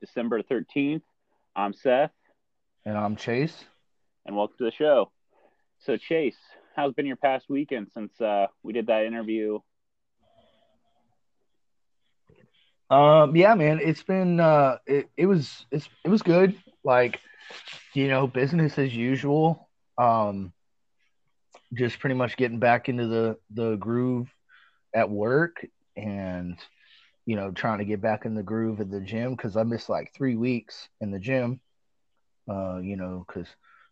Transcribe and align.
December 0.00 0.42
13th. 0.42 1.02
I'm 1.56 1.72
Seth, 1.72 2.10
And 2.84 2.96
I'm 2.96 3.16
Chase. 3.16 3.64
and 4.26 4.36
welcome 4.36 4.56
to 4.58 4.64
the 4.64 4.70
show. 4.72 5.10
So, 5.80 5.96
Chase, 5.96 6.36
how's 6.76 6.92
been 6.94 7.06
your 7.06 7.16
past 7.16 7.46
weekend 7.48 7.88
since 7.92 8.18
uh, 8.20 8.46
we 8.62 8.72
did 8.72 8.86
that 8.86 9.04
interview? 9.04 9.58
Um, 12.90 13.36
yeah, 13.36 13.54
man, 13.54 13.80
it's 13.82 14.02
been 14.02 14.40
uh, 14.40 14.78
it, 14.86 15.08
it 15.16 15.26
was 15.26 15.64
it's 15.70 15.88
it 16.04 16.08
was 16.08 16.22
good. 16.22 16.56
Like, 16.82 17.20
you 17.94 18.08
know, 18.08 18.26
business 18.26 18.78
as 18.78 18.94
usual. 18.94 19.68
Um, 19.98 20.52
just 21.74 22.00
pretty 22.00 22.14
much 22.16 22.36
getting 22.36 22.58
back 22.58 22.88
into 22.88 23.06
the 23.06 23.38
the 23.50 23.76
groove 23.76 24.28
at 24.94 25.08
work, 25.08 25.64
and 25.96 26.56
you 27.30 27.36
know, 27.36 27.52
trying 27.52 27.78
to 27.78 27.84
get 27.84 28.00
back 28.00 28.24
in 28.24 28.34
the 28.34 28.42
groove 28.42 28.80
at 28.80 28.90
the 28.90 29.00
gym 29.00 29.36
because 29.36 29.56
I 29.56 29.62
missed 29.62 29.88
like 29.88 30.12
three 30.12 30.34
weeks 30.34 30.88
in 31.00 31.12
the 31.12 31.20
gym. 31.20 31.60
Uh, 32.50 32.78
you 32.78 32.96
know, 32.96 33.24
because 33.24 33.46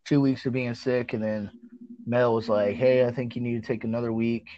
two 0.05 0.21
weeks 0.21 0.45
of 0.45 0.53
being 0.53 0.75
sick, 0.75 1.13
and 1.13 1.23
then 1.23 1.53
Mel 2.05 2.35
was 2.35 2.49
like, 2.49 2.75
"Hey, 2.75 3.07
I 3.07 3.13
think 3.13 3.37
you 3.37 3.43
need 3.43 3.63
to 3.63 3.67
take 3.67 3.85
another 3.85 4.13
week 4.13 4.49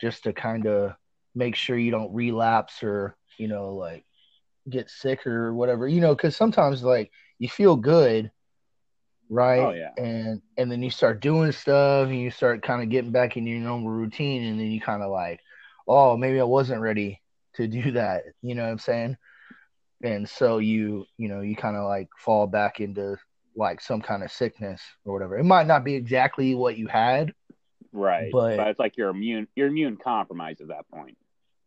just 0.00 0.24
to 0.24 0.32
kind 0.32 0.66
of 0.66 0.96
make 1.36 1.54
sure 1.54 1.78
you 1.78 1.92
don't 1.92 2.12
relapse 2.12 2.82
or 2.82 3.16
you 3.38 3.46
know 3.46 3.76
like 3.76 4.04
get 4.68 4.90
sick 4.90 5.24
or 5.24 5.54
whatever 5.54 5.86
you 5.86 6.00
know 6.00 6.14
because 6.14 6.36
sometimes 6.36 6.82
like 6.82 7.12
you 7.38 7.48
feel 7.48 7.76
good 7.76 8.32
right 9.30 9.60
Oh, 9.60 9.72
yeah. 9.72 9.90
and 9.96 10.42
and 10.56 10.72
then 10.72 10.82
you 10.82 10.90
start 10.90 11.20
doing 11.20 11.52
stuff 11.52 12.08
and 12.08 12.18
you 12.18 12.30
start 12.30 12.62
kind 12.62 12.82
of 12.82 12.88
getting 12.88 13.12
back 13.12 13.36
in 13.36 13.46
your 13.46 13.60
normal 13.60 13.90
routine 13.90 14.44
and 14.44 14.58
then 14.58 14.72
you 14.72 14.80
kind 14.80 15.02
of 15.02 15.10
like 15.10 15.40
oh 15.86 16.16
maybe 16.16 16.40
i 16.40 16.44
wasn't 16.44 16.80
ready 16.80 17.20
to 17.58 17.66
do 17.68 17.92
that 17.92 18.22
you 18.42 18.54
know 18.54 18.62
what 18.64 18.70
i'm 18.70 18.78
saying 18.78 19.16
and 20.02 20.28
so 20.28 20.58
you 20.58 21.04
you 21.18 21.28
know 21.28 21.40
you 21.42 21.54
kind 21.56 21.76
of 21.76 21.84
like 21.84 22.08
fall 22.18 22.46
back 22.46 22.80
into 22.80 23.16
like 23.56 23.80
some 23.80 24.00
kind 24.00 24.22
of 24.22 24.30
sickness 24.32 24.80
or 25.04 25.12
whatever 25.12 25.36
it 25.36 25.44
might 25.44 25.66
not 25.66 25.84
be 25.84 25.94
exactly 25.94 26.54
what 26.54 26.78
you 26.78 26.86
had 26.86 27.32
Right. 27.90 28.30
But- 28.30 28.58
it's 28.68 28.78
like 28.78 28.96
you're 28.98 29.08
immune, 29.08 29.48
you're 29.56 29.66
immune 29.68 29.96
compromised 29.96 30.60
at 30.60 30.68
that 30.68 30.88
point. 30.92 31.16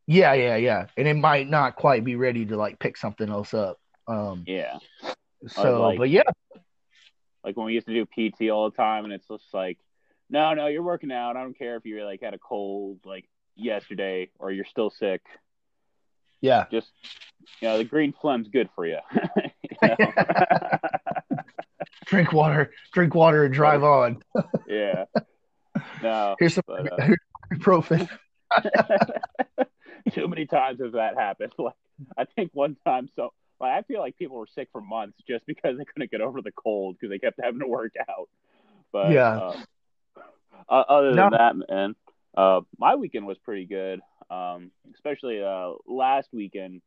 yeah 0.08 0.34
yeah 0.34 0.56
yeah 0.56 0.86
and 0.96 1.08
it 1.08 1.16
might 1.16 1.50
not 1.50 1.76
quite 1.76 2.04
be 2.06 2.16
ready 2.16 2.46
to 2.46 2.56
like 2.56 2.80
pick 2.80 2.96
something 2.96 3.30
else 3.30 3.54
up 3.54 3.80
um 4.08 4.44
Yeah. 4.48 4.78
so 5.48 5.82
like- 5.82 5.98
but 5.98 6.10
yeah 6.10 6.24
Like 7.44 7.58
when 7.58 7.66
we 7.66 7.74
used 7.74 7.88
to 7.88 7.94
do 7.94 8.06
PT 8.06 8.50
all 8.52 8.70
the 8.70 8.78
time, 8.78 9.04
and 9.04 9.12
it's 9.12 9.28
just 9.28 9.52
like, 9.52 9.80
no, 10.30 10.54
no, 10.54 10.68
you're 10.68 10.84
working 10.84 11.12
out. 11.12 11.36
I 11.36 11.42
don't 11.42 11.58
care 11.58 11.76
if 11.76 11.86
you 11.86 12.04
like 12.06 12.22
had 12.22 12.36
a 12.36 12.38
cold 12.38 13.00
like 13.04 13.26
yesterday 13.56 14.30
or 14.40 14.52
you're 14.52 14.64
still 14.66 14.92
sick. 14.92 15.22
Yeah 16.42 16.66
Just, 16.72 16.92
you 17.62 17.68
know, 17.68 17.78
the 17.78 17.84
green 17.84 18.14
phlegm's 18.14 18.48
good 18.50 18.70
for 18.76 18.86
you. 18.86 18.98
You 19.84 19.96
drink 22.06 22.34
water, 22.34 22.72
drink 22.94 23.16
water, 23.16 23.46
and 23.46 23.54
drive 23.54 23.84
on. 23.84 24.22
yeah. 24.68 25.06
No. 26.04 26.36
Here's 26.40 26.54
some 26.56 26.64
But, 26.68 26.92
uh, 27.00 27.08
ibuprofen. 27.54 28.08
Too 30.14 30.28
many 30.28 30.46
times 30.46 30.80
has 30.82 30.94
that 30.94 31.16
happened. 31.18 31.54
Like 31.58 31.74
I 32.18 32.26
think 32.26 32.52
one 32.54 32.76
time, 32.86 33.10
so 33.16 33.32
like 33.60 33.72
I 33.72 33.82
feel 33.84 34.00
like 34.02 34.18
people 34.18 34.38
were 34.38 34.48
sick 34.54 34.68
for 34.72 34.82
months 34.82 35.18
just 35.28 35.46
because 35.46 35.78
they 35.78 35.86
couldn't 35.86 36.12
get 36.12 36.22
over 36.22 36.42
the 36.42 36.52
cold 36.52 36.98
because 37.00 37.10
they 37.12 37.20
kept 37.20 37.40
having 37.42 37.60
to 37.62 37.68
work 37.68 37.94
out. 38.10 38.30
But 38.92 39.12
Yeah. 39.14 39.54
uh, 40.70 40.74
other 40.74 41.16
No. 41.16 41.30
than 41.30 41.32
that, 41.32 41.56
man, 41.70 41.96
uh, 42.36 42.62
my 42.78 42.96
weekend 42.96 43.26
was 43.26 43.38
pretty 43.40 43.66
good. 43.66 44.02
Um, 44.32 44.72
especially 44.94 45.44
uh, 45.44 45.74
last 45.86 46.30
weekend, 46.32 46.82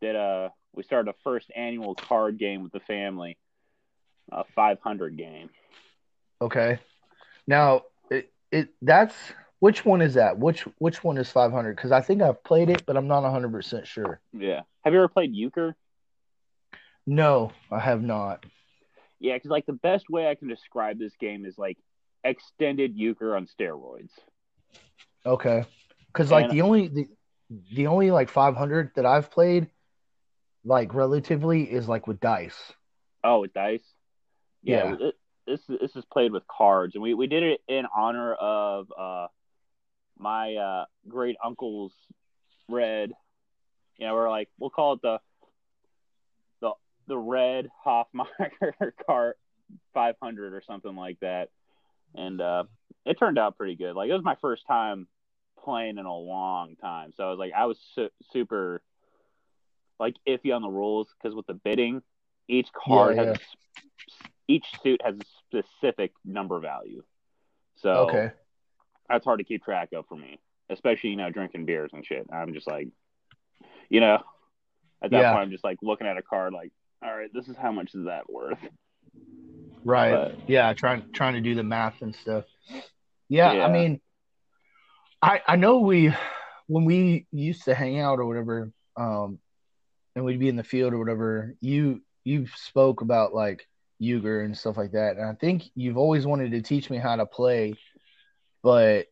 did 0.00 0.14
uh 0.14 0.50
we 0.74 0.84
started 0.84 1.10
a 1.10 1.14
first 1.24 1.50
annual 1.56 1.94
card 1.94 2.38
game 2.38 2.62
with 2.62 2.72
the 2.72 2.80
family, 2.80 3.36
a 4.30 4.44
500 4.54 5.16
game. 5.16 5.50
Okay. 6.40 6.78
Now 7.46 7.82
it, 8.10 8.30
it 8.52 8.68
that's 8.80 9.14
which 9.58 9.84
one 9.84 10.00
is 10.00 10.14
that? 10.14 10.38
Which 10.38 10.62
which 10.78 11.02
one 11.02 11.18
is 11.18 11.28
500? 11.30 11.74
Because 11.74 11.90
I 11.90 12.00
think 12.00 12.22
I've 12.22 12.44
played 12.44 12.70
it, 12.70 12.86
but 12.86 12.96
I'm 12.96 13.08
not 13.08 13.24
100 13.24 13.50
percent 13.50 13.86
sure. 13.86 14.20
Yeah. 14.32 14.60
Have 14.84 14.92
you 14.92 15.00
ever 15.00 15.08
played 15.08 15.34
euchre? 15.34 15.74
No, 17.06 17.52
I 17.70 17.80
have 17.80 18.02
not. 18.02 18.44
Yeah, 19.18 19.34
because 19.34 19.50
like 19.50 19.66
the 19.66 19.72
best 19.72 20.08
way 20.08 20.28
I 20.28 20.36
can 20.36 20.46
describe 20.46 20.98
this 20.98 21.16
game 21.18 21.44
is 21.44 21.58
like 21.58 21.78
extended 22.22 22.94
euchre 22.94 23.34
on 23.34 23.46
steroids. 23.46 24.10
Okay. 25.26 25.64
Because 26.08 26.30
like 26.30 26.44
And- 26.46 26.52
the 26.52 26.62
only 26.62 26.88
the, 26.88 27.08
the 27.72 27.86
only 27.86 28.10
like 28.10 28.28
500 28.28 28.92
that 28.96 29.06
I've 29.06 29.30
played, 29.30 29.68
like 30.64 30.92
relatively, 30.94 31.62
is 31.62 31.88
like 31.88 32.06
with 32.06 32.20
dice. 32.20 32.72
Oh, 33.24 33.40
with 33.40 33.52
dice. 33.54 33.84
Yeah, 34.62 34.90
Yeah. 34.98 35.08
it- 35.08 35.14
this 35.46 35.60
this 35.66 35.96
is 35.96 36.04
played 36.12 36.30
with 36.32 36.46
cards, 36.46 36.94
and 36.94 37.02
we 37.02 37.14
we 37.14 37.26
did 37.26 37.42
it 37.42 37.62
in 37.68 37.86
honor 37.96 38.34
of 38.34 38.92
uh 38.98 39.28
my 40.18 40.56
uh 40.56 40.84
great 41.08 41.36
uncle's 41.42 41.94
red. 42.68 43.12
You 43.96 44.06
know, 44.06 44.12
we're 44.14 44.28
like 44.28 44.50
we'll 44.58 44.68
call 44.68 44.92
it 44.94 45.00
the 45.02 45.20
the 46.60 46.72
the 47.06 47.16
red 47.16 47.70
Hoffmeyer 47.86 48.92
cart 49.06 49.38
500 49.94 50.52
or 50.52 50.62
something 50.66 50.94
like 50.94 51.18
that, 51.20 51.48
and 52.14 52.42
uh 52.42 52.64
it 53.06 53.18
turned 53.18 53.38
out 53.38 53.56
pretty 53.56 53.74
good. 53.76 53.94
Like 53.96 54.10
it 54.10 54.14
was 54.14 54.22
my 54.24 54.36
first 54.42 54.66
time 54.66 55.06
playing 55.64 55.98
in 55.98 56.06
a 56.06 56.16
long 56.16 56.76
time, 56.76 57.12
so 57.16 57.24
I 57.26 57.30
was 57.30 57.38
like 57.38 57.52
I 57.56 57.66
was 57.66 57.78
su- 57.94 58.10
super 58.32 58.82
like 60.00 60.16
iffy 60.26 60.54
on 60.54 60.62
the 60.62 60.68
rules 60.70 61.08
because 61.20 61.34
with 61.34 61.46
the 61.46 61.54
bidding, 61.54 62.02
each 62.48 62.68
card 62.72 63.16
Yeah, 63.16 63.24
has 63.24 63.36
a 63.36 63.40
each 64.46 64.66
suit 64.82 65.00
has 65.04 65.14
a 65.16 65.24
specific 65.62 66.12
number 66.24 66.58
value. 66.60 67.02
So 67.76 67.90
Okay. 68.08 68.30
that's 69.08 69.24
hard 69.24 69.38
to 69.40 69.44
keep 69.44 69.62
track 69.64 69.90
of 69.92 70.06
for 70.08 70.16
me, 70.16 70.38
especially 70.70 71.10
you 71.10 71.16
know 71.16 71.30
drinking 71.30 71.66
beers 71.66 71.90
and 71.92 72.04
shit. 72.06 72.26
I'm 72.32 72.54
just 72.54 72.66
like, 72.66 72.88
you 73.90 74.00
know, 74.00 74.22
at 75.02 75.10
that 75.10 75.20
Yeah. 75.20 75.32
point 75.32 75.42
I'm 75.44 75.50
just 75.50 75.64
like 75.64 75.78
looking 75.82 76.06
at 76.06 76.16
a 76.16 76.22
card 76.22 76.52
like, 76.52 76.72
all 77.02 77.14
right, 77.16 77.30
this 77.32 77.48
is 77.48 77.56
how 77.56 77.72
much 77.72 77.94
is 77.94 78.04
that 78.06 78.30
worth? 78.30 78.58
Right. 79.84 80.10
But- 80.12 80.48
yeah, 80.48 80.72
trying 80.74 81.04
trying 81.12 81.34
to 81.34 81.40
do 81.40 81.54
the 81.54 81.62
math 81.62 82.02
and 82.02 82.14
stuff. 82.14 82.44
Yeah. 83.28 83.50
I 83.64 83.70
mean, 83.70 84.00
I 85.22 85.40
I 85.46 85.56
know 85.56 85.78
we 85.80 86.12
when 86.66 86.84
we 86.84 87.26
used 87.32 87.64
to 87.64 87.74
hang 87.74 87.98
out 88.00 88.18
or 88.18 88.26
whatever, 88.26 88.70
um, 88.96 89.38
and 90.14 90.24
we'd 90.24 90.38
be 90.38 90.48
in 90.48 90.56
the 90.56 90.64
field 90.64 90.92
or 90.92 90.98
whatever. 90.98 91.54
You 91.60 92.02
you 92.24 92.46
spoke 92.56 93.00
about 93.00 93.34
like 93.34 93.66
euchre 93.98 94.42
and 94.42 94.56
stuff 94.56 94.76
like 94.76 94.92
that, 94.92 95.16
and 95.16 95.26
I 95.26 95.34
think 95.34 95.64
you've 95.74 95.96
always 95.98 96.26
wanted 96.26 96.52
to 96.52 96.62
teach 96.62 96.88
me 96.90 96.98
how 96.98 97.16
to 97.16 97.26
play, 97.26 97.74
but 98.62 99.06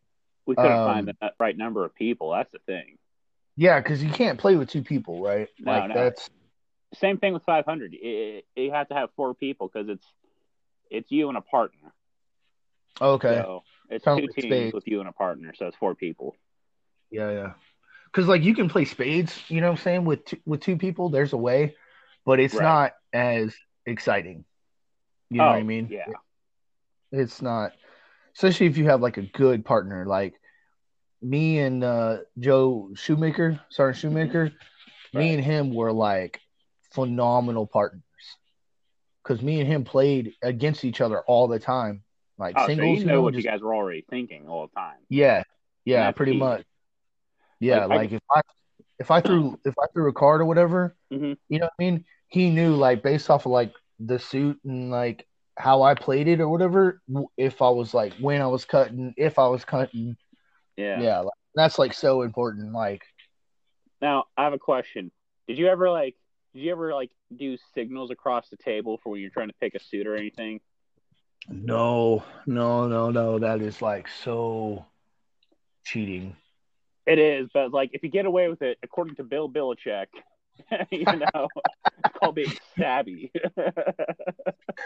We 0.45 0.55
couldn't 0.55 0.71
Um, 0.71 0.85
find 0.85 1.07
the 1.07 1.33
right 1.39 1.57
number 1.57 1.83
of 1.83 1.93
people. 1.93 2.31
That's 2.31 2.51
the 2.51 2.59
thing. 2.59 2.97
yeah, 3.57 3.79
because 3.81 4.01
you 4.01 4.09
can't 4.09 4.39
play 4.39 4.55
with 4.55 4.69
two 4.69 4.83
people, 4.83 5.21
right? 5.21 5.49
No, 5.59 5.71
like 5.71 5.89
no. 5.89 5.93
that's 5.95 6.29
Same 6.93 7.17
thing 7.17 7.33
with 7.33 7.43
500. 7.43 7.93
It, 7.93 7.97
it, 7.97 8.45
you 8.61 8.71
have 8.71 8.87
to 8.89 8.93
have 8.95 9.09
four 9.17 9.33
people 9.33 9.67
because 9.67 9.89
it's 9.89 10.05
it's 10.89 11.11
you 11.11 11.27
and 11.27 11.37
a 11.37 11.41
partner. 11.41 11.91
okay. 13.01 13.41
So 13.43 13.63
it's 13.89 14.03
Sounds 14.03 14.19
two 14.19 14.27
like 14.27 14.35
teams 14.35 14.45
spades. 14.45 14.73
with 14.73 14.87
you 14.87 14.99
and 14.99 15.09
a 15.09 15.11
partner, 15.11 15.53
so 15.55 15.67
it's 15.67 15.77
four 15.77 15.95
people. 15.95 16.35
Yeah, 17.09 17.31
yeah. 17.31 17.51
Because 18.05 18.27
like 18.27 18.43
you 18.43 18.55
can 18.55 18.69
play 18.69 18.85
spades, 18.85 19.37
you 19.47 19.61
know 19.61 19.67
what 19.67 19.79
I'm 19.79 19.83
saying? 19.83 20.05
With 20.05 20.25
two, 20.25 20.37
with 20.45 20.61
two 20.61 20.77
people, 20.77 21.09
there's 21.09 21.33
a 21.33 21.37
way, 21.37 21.75
but 22.25 22.39
it's 22.39 22.53
Right. 22.53 22.63
not 22.63 22.93
as 23.13 23.55
exciting. 23.85 24.45
You 25.29 25.37
know 25.39 25.45
oh, 25.45 25.51
what 25.51 25.57
I 25.57 25.63
mean? 25.63 25.87
Yeah. 25.91 26.05
It's 27.11 27.41
not, 27.41 27.73
especially 28.35 28.67
if 28.67 28.77
you 28.77 28.85
have 28.85 29.01
like 29.01 29.17
a 29.17 29.21
good 29.21 29.65
partner, 29.65 30.05
like 30.05 30.33
me 31.21 31.59
and 31.59 31.83
uh, 31.83 32.19
Joe 32.39 32.91
Shoemaker, 32.95 33.59
Sergeant 33.69 34.01
Shoemaker. 34.01 34.51
Me. 35.13 35.19
Right. 35.19 35.35
and 35.35 35.43
him 35.43 35.73
were 35.73 35.93
like 35.93 36.41
phenomenal 36.91 37.65
partners 37.65 38.03
because 39.23 39.41
me 39.41 39.59
and 39.59 39.67
him 39.67 39.83
played 39.83 40.33
against 40.41 40.85
each 40.85 41.01
other 41.01 41.21
all 41.21 41.47
the 41.47 41.59
time, 41.59 42.03
like 42.37 42.55
Oh, 42.57 42.61
so 42.63 42.67
singles. 42.67 42.99
you 42.99 43.05
know 43.05 43.21
what 43.21 43.33
just- 43.33 43.45
you 43.45 43.51
guys 43.51 43.61
were 43.61 43.75
already 43.75 44.05
thinking 44.09 44.47
all 44.47 44.67
the 44.67 44.73
time. 44.73 44.97
Yeah, 45.09 45.43
yeah, 45.85 46.11
pretty 46.11 46.37
much. 46.37 46.65
Yeah, 47.59 47.85
Like, 47.85 48.11
I- 48.11 48.15
if 48.15 48.21
I 48.31 48.41
if 48.99 49.11
I 49.11 49.21
threw 49.21 49.59
if 49.65 49.73
I 49.79 49.85
threw 49.93 50.09
a 50.09 50.13
card 50.13 50.41
or 50.41 50.45
whatever, 50.45 50.95
Mhm. 51.11 51.37
you 51.49 51.59
know 51.59 51.65
what 51.65 51.73
I 51.79 51.83
mean? 51.83 52.05
he 52.29 52.49
knew 52.49 52.75
like 52.75 53.01
based 53.03 53.29
off 53.29 53.45
of 53.45 53.53
like 53.53 53.73
the 53.99 54.19
suit 54.19 54.59
and 54.65 54.91
like 54.91 55.25
how 55.57 55.81
I 55.83 55.95
played 55.95 56.27
it 56.27 56.41
or 56.41 56.49
whatever, 56.49 57.01
if 57.37 57.61
I 57.61 57.69
was 57.69 57.93
like 57.93 58.13
when 58.15 58.41
I 58.41 58.47
was 58.47 58.65
cutting, 58.65 59.13
if 59.17 59.39
I 59.39 59.47
was 59.47 59.63
cutting. 59.65 60.17
Yeah. 60.75 60.99
Yeah, 61.01 61.19
like, 61.21 61.33
that's 61.55 61.79
like 61.79 61.93
so 61.93 62.21
important. 62.23 62.73
Like, 62.73 63.03
Now 64.01 64.25
I 64.35 64.43
have 64.43 64.53
a 64.53 64.59
question. 64.59 65.11
Did 65.47 65.57
you 65.57 65.67
ever 65.67 65.89
like? 65.89 66.15
Did 66.53 66.61
you 66.63 66.71
ever 66.71 66.93
like 66.93 67.11
do 67.35 67.57
signals 67.73 68.11
across 68.11 68.49
the 68.49 68.57
table 68.57 68.97
for 69.01 69.11
when 69.11 69.21
you're 69.21 69.29
trying 69.31 69.47
to 69.47 69.55
pick 69.61 69.73
a 69.73 69.79
suit 69.79 70.05
or 70.05 70.15
anything? 70.15 70.59
No, 71.49 72.23
no, 72.45 72.87
no, 72.87 73.09
no, 73.09 73.39
that 73.39 73.61
is 73.61 73.81
like 73.81 74.07
so 74.23 74.85
cheating. 75.85 76.35
It 77.05 77.19
is, 77.19 77.49
but 77.53 77.71
like 77.71 77.91
if 77.93 78.03
you 78.03 78.09
get 78.09 78.25
away 78.25 78.49
with 78.49 78.61
it, 78.61 78.77
according 78.83 79.15
to 79.15 79.23
Bill 79.23 79.49
Belichick, 79.49 80.07
you 80.91 81.05
know, 81.05 81.47
it's 82.05 82.17
called 82.19 82.35
being 82.35 82.51
savvy. 82.77 83.31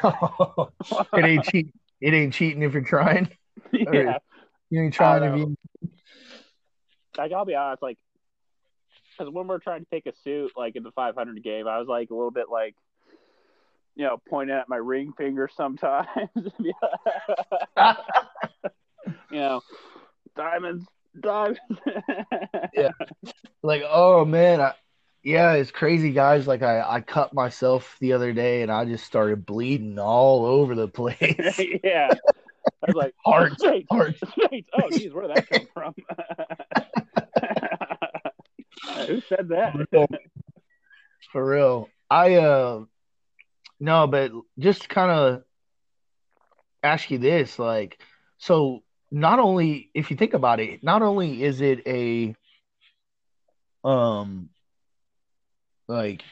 it 0.04 1.26
ain't 1.26 1.46
cheat. 1.46 1.74
It 2.00 2.14
ain't 2.14 2.34
cheating 2.34 2.62
if 2.64 2.74
you're 2.74 2.84
trying. 2.84 3.30
yeah, 3.72 4.18
You 4.70 4.84
ain't 4.84 4.94
trying 4.94 5.24
if 5.24 5.38
you. 5.38 5.58
like 7.18 7.32
I'll 7.32 7.46
be 7.46 7.56
honest, 7.56 7.82
like 7.82 7.98
because 9.18 9.34
when 9.34 9.48
we're 9.48 9.60
trying 9.60 9.82
to 9.82 9.88
pick 9.88 10.06
a 10.06 10.14
suit, 10.24 10.52
like 10.56 10.76
in 10.76 10.84
the 10.84 10.92
500 10.92 11.44
game, 11.44 11.68
I 11.68 11.80
was 11.80 11.88
like 11.88 12.10
a 12.10 12.16
little 12.16 12.32
bit 12.32 12.50
like, 12.50 12.76
you 13.96 14.06
know, 14.06 14.22
pointing 14.30 14.56
at 14.56 14.70
my 14.70 14.78
ring 14.78 15.14
finger 15.18 15.50
sometimes. 15.56 16.08
you 16.36 16.74
know, 19.32 19.62
diamonds, 20.36 20.86
diamonds. 21.20 21.60
Yeah. 22.74 22.92
Like, 23.64 23.84
oh 23.88 24.24
man, 24.26 24.62
I, 24.62 24.74
yeah, 25.24 25.54
it's 25.54 25.72
crazy, 25.72 26.12
guys. 26.12 26.48
Like, 26.48 26.64
I 26.64 26.82
I 26.82 27.02
cut 27.02 27.34
myself 27.34 27.98
the 28.00 28.14
other 28.14 28.34
day, 28.34 28.62
and 28.62 28.72
I 28.72 28.86
just 28.86 29.06
started 29.06 29.46
bleeding 29.46 30.00
all 30.00 30.46
over 30.46 30.74
the 30.74 30.88
place. 30.88 31.60
yeah. 31.84 32.10
I 32.84 32.88
was 32.88 32.96
like, 32.96 33.14
Heart, 33.26 33.60
States, 33.60 33.88
heart. 33.92 34.16
Oh, 34.74 34.90
geez, 34.90 35.12
where 35.14 35.28
did 35.28 35.36
that 35.36 35.50
come 35.50 35.68
from? 35.74 35.94
Who 39.08 39.22
said 39.22 39.50
that? 39.50 39.76
For 41.32 41.46
real. 41.46 41.90
I 42.10 42.36
uh 42.36 42.86
no, 43.82 44.08
but 44.08 44.32
just 44.60 44.90
kind 44.90 45.12
of 45.12 45.44
ask 46.84 47.12
you 47.12 47.18
this, 47.20 47.60
like, 47.60 48.00
so 48.38 48.84
not 49.12 49.40
only 49.40 49.90
if 49.94 50.12
you 50.12 50.18
think 50.18 50.34
about 50.34 50.60
it, 50.60 50.84
not 50.84 51.02
only 51.02 51.44
is 51.44 51.62
it 51.62 51.86
a 51.88 52.36
um 53.84 54.50
like 55.88 56.24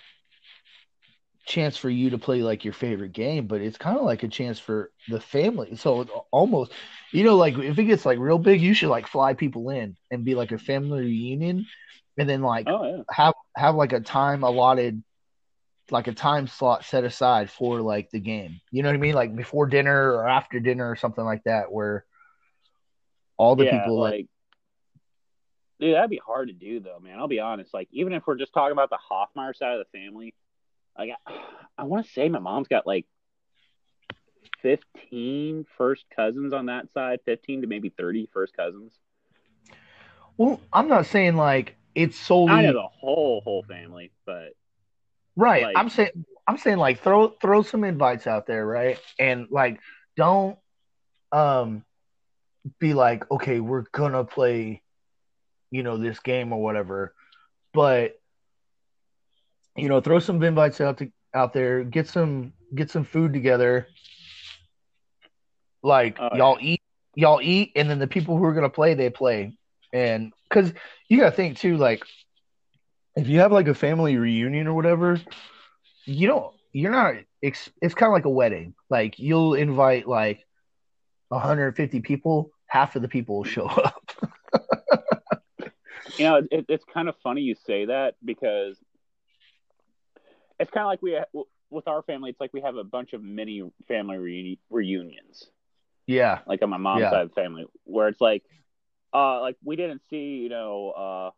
chance 1.45 1.77
for 1.77 1.89
you 1.89 2.11
to 2.11 2.17
play 2.19 2.43
like 2.43 2.63
your 2.63 2.73
favorite 2.73 3.13
game, 3.13 3.47
but 3.47 3.61
it's 3.61 3.77
kind 3.77 3.97
of 3.97 4.03
like 4.03 4.23
a 4.23 4.27
chance 4.27 4.59
for 4.59 4.91
the 5.07 5.19
family. 5.19 5.75
So 5.75 6.03
almost, 6.31 6.71
you 7.11 7.23
know, 7.23 7.37
like 7.37 7.57
if 7.57 7.79
it 7.79 7.85
gets 7.85 8.05
like 8.05 8.19
real 8.19 8.37
big, 8.37 8.61
you 8.61 8.73
should 8.73 8.89
like 8.89 9.07
fly 9.07 9.33
people 9.33 9.69
in 9.69 9.97
and 10.11 10.25
be 10.25 10.35
like 10.35 10.51
a 10.51 10.59
family 10.59 11.01
reunion, 11.01 11.65
and 12.17 12.29
then 12.29 12.41
like 12.41 12.67
Oh 12.67 12.83
yeah. 12.85 13.03
have 13.09 13.33
have 13.55 13.75
like 13.75 13.93
a 13.93 14.01
time 14.01 14.43
allotted 14.43 15.03
like 15.91 16.07
a 16.07 16.13
time 16.13 16.47
slot 16.47 16.85
set 16.85 17.03
aside 17.03 17.49
for 17.49 17.81
like 17.81 18.09
the 18.11 18.19
game 18.19 18.59
you 18.71 18.83
know 18.83 18.89
what 18.89 18.95
i 18.95 18.99
mean 18.99 19.15
like 19.15 19.35
before 19.35 19.65
dinner 19.65 20.13
or 20.13 20.27
after 20.27 20.59
dinner 20.59 20.89
or 20.89 20.95
something 20.95 21.23
like 21.23 21.43
that 21.43 21.71
where 21.71 22.05
all 23.37 23.55
the 23.55 23.65
yeah, 23.65 23.79
people 23.79 23.99
like, 23.99 24.11
like 24.11 24.27
dude, 25.79 25.95
that'd 25.95 26.09
be 26.09 26.21
hard 26.23 26.49
to 26.49 26.53
do 26.53 26.79
though, 26.81 26.99
man. 26.99 27.17
I'll 27.17 27.27
be 27.27 27.39
honest. 27.39 27.73
Like, 27.73 27.87
even 27.91 28.13
if 28.13 28.27
we're 28.27 28.37
just 28.37 28.53
talking 28.53 28.73
about 28.73 28.89
the 28.89 28.99
Hoffmeyer 29.09 29.55
side 29.55 29.77
of 29.77 29.85
the 29.91 29.97
family, 29.97 30.33
like, 30.97 31.11
I, 31.25 31.33
I 31.77 31.83
want 31.85 32.05
to 32.05 32.11
say 32.11 32.27
my 32.27 32.39
mom's 32.39 32.67
got 32.67 32.85
like 32.85 33.05
15 34.61 35.65
first 35.77 36.03
cousins 36.13 36.53
on 36.53 36.65
that 36.65 36.91
side, 36.93 37.19
15 37.25 37.61
to 37.61 37.67
maybe 37.67 37.89
30 37.89 38.29
first 38.33 38.55
cousins. 38.55 38.91
well 40.37 40.59
i'm 40.73 40.87
not 40.87 41.05
saying 41.05 41.35
like 41.35 41.75
it's 41.95 42.17
solely 42.17 42.53
I 42.53 42.61
know 42.61 42.73
the 42.73 42.87
whole 42.87 43.41
whole 43.41 43.63
family, 43.63 44.11
but 44.25 44.53
right. 45.39 45.63
Like- 45.63 45.77
i'm 45.77 45.89
saying 45.89 46.25
i'm 46.47 46.57
saying 46.57 46.77
like 46.77 47.01
throw 47.01 47.29
throw 47.41 47.61
some 47.61 47.83
invites 47.83 48.27
out 48.27 48.45
there 48.45 48.65
right? 48.65 48.99
And 49.17 49.47
like 49.49 49.79
don't 50.15 50.57
um 51.31 51.83
be 52.79 52.93
like 52.93 53.29
okay 53.31 53.59
we're 53.59 53.85
gonna 53.91 54.23
play 54.23 54.81
you 55.71 55.83
know 55.83 55.97
this 55.97 56.19
game 56.19 56.51
or 56.51 56.61
whatever. 56.61 57.13
But 57.73 58.19
you 59.75 59.87
know 59.87 60.01
throw 60.01 60.19
some 60.19 60.41
invites 60.43 60.81
out 60.81 60.97
to 60.97 61.11
out 61.33 61.53
there. 61.53 61.83
Get 61.83 62.07
some 62.07 62.53
get 62.75 62.89
some 62.91 63.03
food 63.03 63.33
together. 63.33 63.87
Like 65.83 66.17
Oh, 66.19 66.35
y'all 66.35 66.57
eat 66.59 66.81
y'all 67.15 67.39
eat 67.41 67.71
and 67.75 67.89
then 67.89 67.99
the 67.99 68.07
people 68.07 68.37
who 68.37 68.43
are 68.45 68.53
gonna 68.53 68.69
play 68.69 68.93
they 68.95 69.09
play. 69.09 69.55
And 69.93 70.33
because 70.49 70.73
you 71.07 71.19
gotta 71.19 71.35
think 71.35 71.57
too 71.57 71.77
like 71.77 72.03
if 73.19 73.27
you 73.27 73.39
have 73.39 73.51
like 73.51 73.67
a 73.67 73.73
family 73.73 74.17
reunion 74.17 74.67
or 74.67 74.73
whatever 74.73 75.19
you 76.05 76.27
don't 76.27 76.53
you're 76.73 76.91
not 76.91 77.15
it's, 77.41 77.69
it's 77.81 77.93
kind 77.93 78.09
of 78.09 78.13
like 78.13 78.25
a 78.25 78.29
wedding 78.29 78.73
like 78.89 79.19
you'll 79.19 79.53
invite 79.53 80.07
like 80.07 80.45
150 81.29 81.99
people 82.01 82.51
half 82.67 82.95
of 82.95 83.01
the 83.01 83.07
people 83.07 83.37
will 83.37 83.43
show 83.43 83.65
up 83.67 84.11
you 86.17 86.25
know, 86.25 86.41
it, 86.51 86.65
it's 86.67 86.83
kind 86.93 87.07
of 87.07 87.15
funny 87.23 87.41
you 87.41 87.55
say 87.55 87.85
that 87.85 88.15
because 88.23 88.77
it's 90.59 90.71
kind 90.71 90.83
of 90.83 90.87
like 90.87 91.01
we 91.01 91.17
with 91.69 91.87
our 91.87 92.01
family. 92.03 92.29
It's 92.29 92.39
like 92.39 92.53
we 92.53 92.61
have 92.61 92.75
a 92.75 92.83
bunch 92.83 93.13
of 93.13 93.23
mini 93.23 93.63
family 93.87 94.17
reuni- 94.17 94.59
reunions. 94.69 95.49
yeah 96.07 96.39
like 96.47 96.61
on 96.61 96.69
my 96.69 96.77
mom's 96.77 97.01
Yeah. 97.03 97.09
side 97.11 97.21
of 97.23 97.29
the 97.29 97.35
family, 97.35 97.65
where 97.85 98.07
it's 98.07 98.19
like, 98.21 98.43
uh, 99.13 99.39
like 99.41 99.55
we 99.63 99.75
didn't 99.75 100.01
see, 100.09 100.37
you 100.43 100.49
know, 100.49 100.89
uh, 100.91 101.31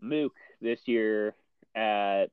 Mook 0.00 0.32
this 0.60 0.80
year 0.86 1.34
at, 1.74 2.26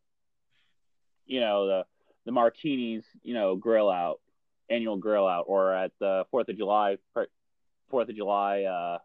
you 1.25 1.39
know, 1.39 1.67
the 1.67 1.85
the 2.25 2.31
Martinis, 2.31 3.03
you 3.21 3.33
know, 3.33 3.55
grill 3.55 3.89
out, 3.89 4.19
annual 4.69 4.95
grill 4.97 5.27
out, 5.27 5.45
or 5.47 5.73
at 5.73 5.91
the 5.99 6.25
Fourth 6.31 6.47
of 6.49 6.57
July, 6.57 6.97
Fourth 7.89 8.09
of 8.09 8.15
July, 8.15 8.63
uh, 8.63 8.97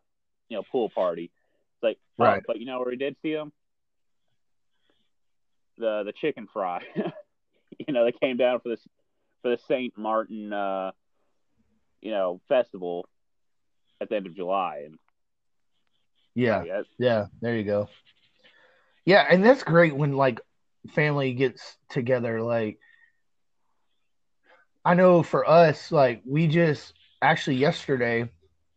you 0.48 0.56
know, 0.56 0.62
pool 0.70 0.88
party. 0.88 1.24
It's 1.74 1.82
like, 1.82 1.98
oh, 2.18 2.24
Right. 2.24 2.42
but 2.46 2.58
you 2.60 2.66
know 2.66 2.78
where 2.78 2.88
we 2.88 2.96
did 2.96 3.16
see 3.22 3.34
them? 3.34 3.52
The 5.78 6.02
the 6.04 6.12
chicken 6.12 6.48
fry. 6.52 6.82
you 7.78 7.92
know, 7.92 8.04
they 8.04 8.12
came 8.12 8.36
down 8.36 8.60
for 8.60 8.68
this 8.70 8.80
for 9.42 9.50
the 9.50 9.58
Saint 9.68 9.96
Martin, 9.96 10.52
uh, 10.52 10.90
you 12.00 12.10
know, 12.10 12.40
festival 12.48 13.08
at 14.00 14.08
the 14.08 14.16
end 14.16 14.26
of 14.26 14.34
July, 14.34 14.82
and 14.86 14.98
yeah 16.34 16.62
yeah, 16.64 16.82
Yeah, 16.98 17.26
there 17.40 17.56
you 17.56 17.64
go. 17.64 17.88
Yeah, 19.08 19.26
and 19.26 19.42
that's 19.42 19.62
great 19.62 19.96
when 19.96 20.12
like 20.18 20.38
family 20.90 21.32
gets 21.32 21.78
together. 21.88 22.42
Like, 22.42 22.78
I 24.84 24.92
know 24.92 25.22
for 25.22 25.48
us, 25.48 25.90
like 25.90 26.20
we 26.26 26.46
just 26.46 26.92
actually 27.22 27.56
yesterday 27.56 28.28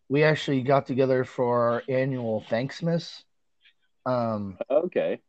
we 0.08 0.24
actually 0.24 0.62
got 0.62 0.86
together 0.86 1.26
for 1.26 1.72
our 1.72 1.84
annual 1.90 2.46
Thanksmas. 2.50 3.26
Um, 4.06 4.58
okay. 4.72 5.20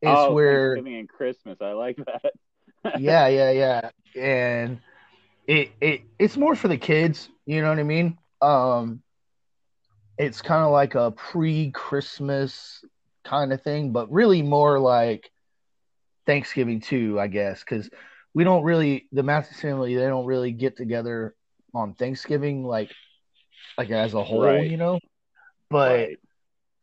it's 0.00 0.10
oh, 0.10 0.32
where 0.32 0.74
Thanksgiving 0.74 1.00
and 1.00 1.08
Christmas. 1.10 1.58
I 1.60 1.72
like 1.72 1.98
that. 2.06 2.32
yeah, 2.98 3.28
yeah, 3.28 3.50
yeah, 3.50 3.90
and 4.16 4.80
it 5.46 5.72
it 5.82 6.00
it's 6.18 6.38
more 6.38 6.54
for 6.54 6.68
the 6.68 6.78
kids. 6.78 7.28
You 7.44 7.60
know 7.60 7.68
what 7.68 7.78
I 7.78 7.82
mean? 7.82 8.16
Um, 8.40 9.02
it's 10.16 10.40
kind 10.40 10.64
of 10.64 10.70
like 10.70 10.94
a 10.94 11.10
pre-Christmas 11.10 12.82
kind 13.24 13.52
of 13.52 13.62
thing, 13.62 13.92
but 13.92 14.10
really 14.12 14.42
more 14.42 14.78
like 14.78 15.30
Thanksgiving 16.26 16.80
too, 16.80 17.18
I 17.20 17.26
guess, 17.28 17.60
because 17.60 17.90
we 18.34 18.44
don't 18.44 18.62
really 18.64 19.08
the 19.12 19.22
Mathis 19.22 19.60
family 19.60 19.94
they 19.94 20.06
don't 20.06 20.26
really 20.26 20.52
get 20.52 20.76
together 20.76 21.34
on 21.74 21.94
Thanksgiving 21.94 22.64
like 22.64 22.90
like 23.78 23.90
as 23.90 24.14
a 24.14 24.22
whole, 24.22 24.42
Right. 24.42 24.70
you 24.70 24.76
know. 24.76 24.98
But 25.70 26.08
Right. 26.08 26.18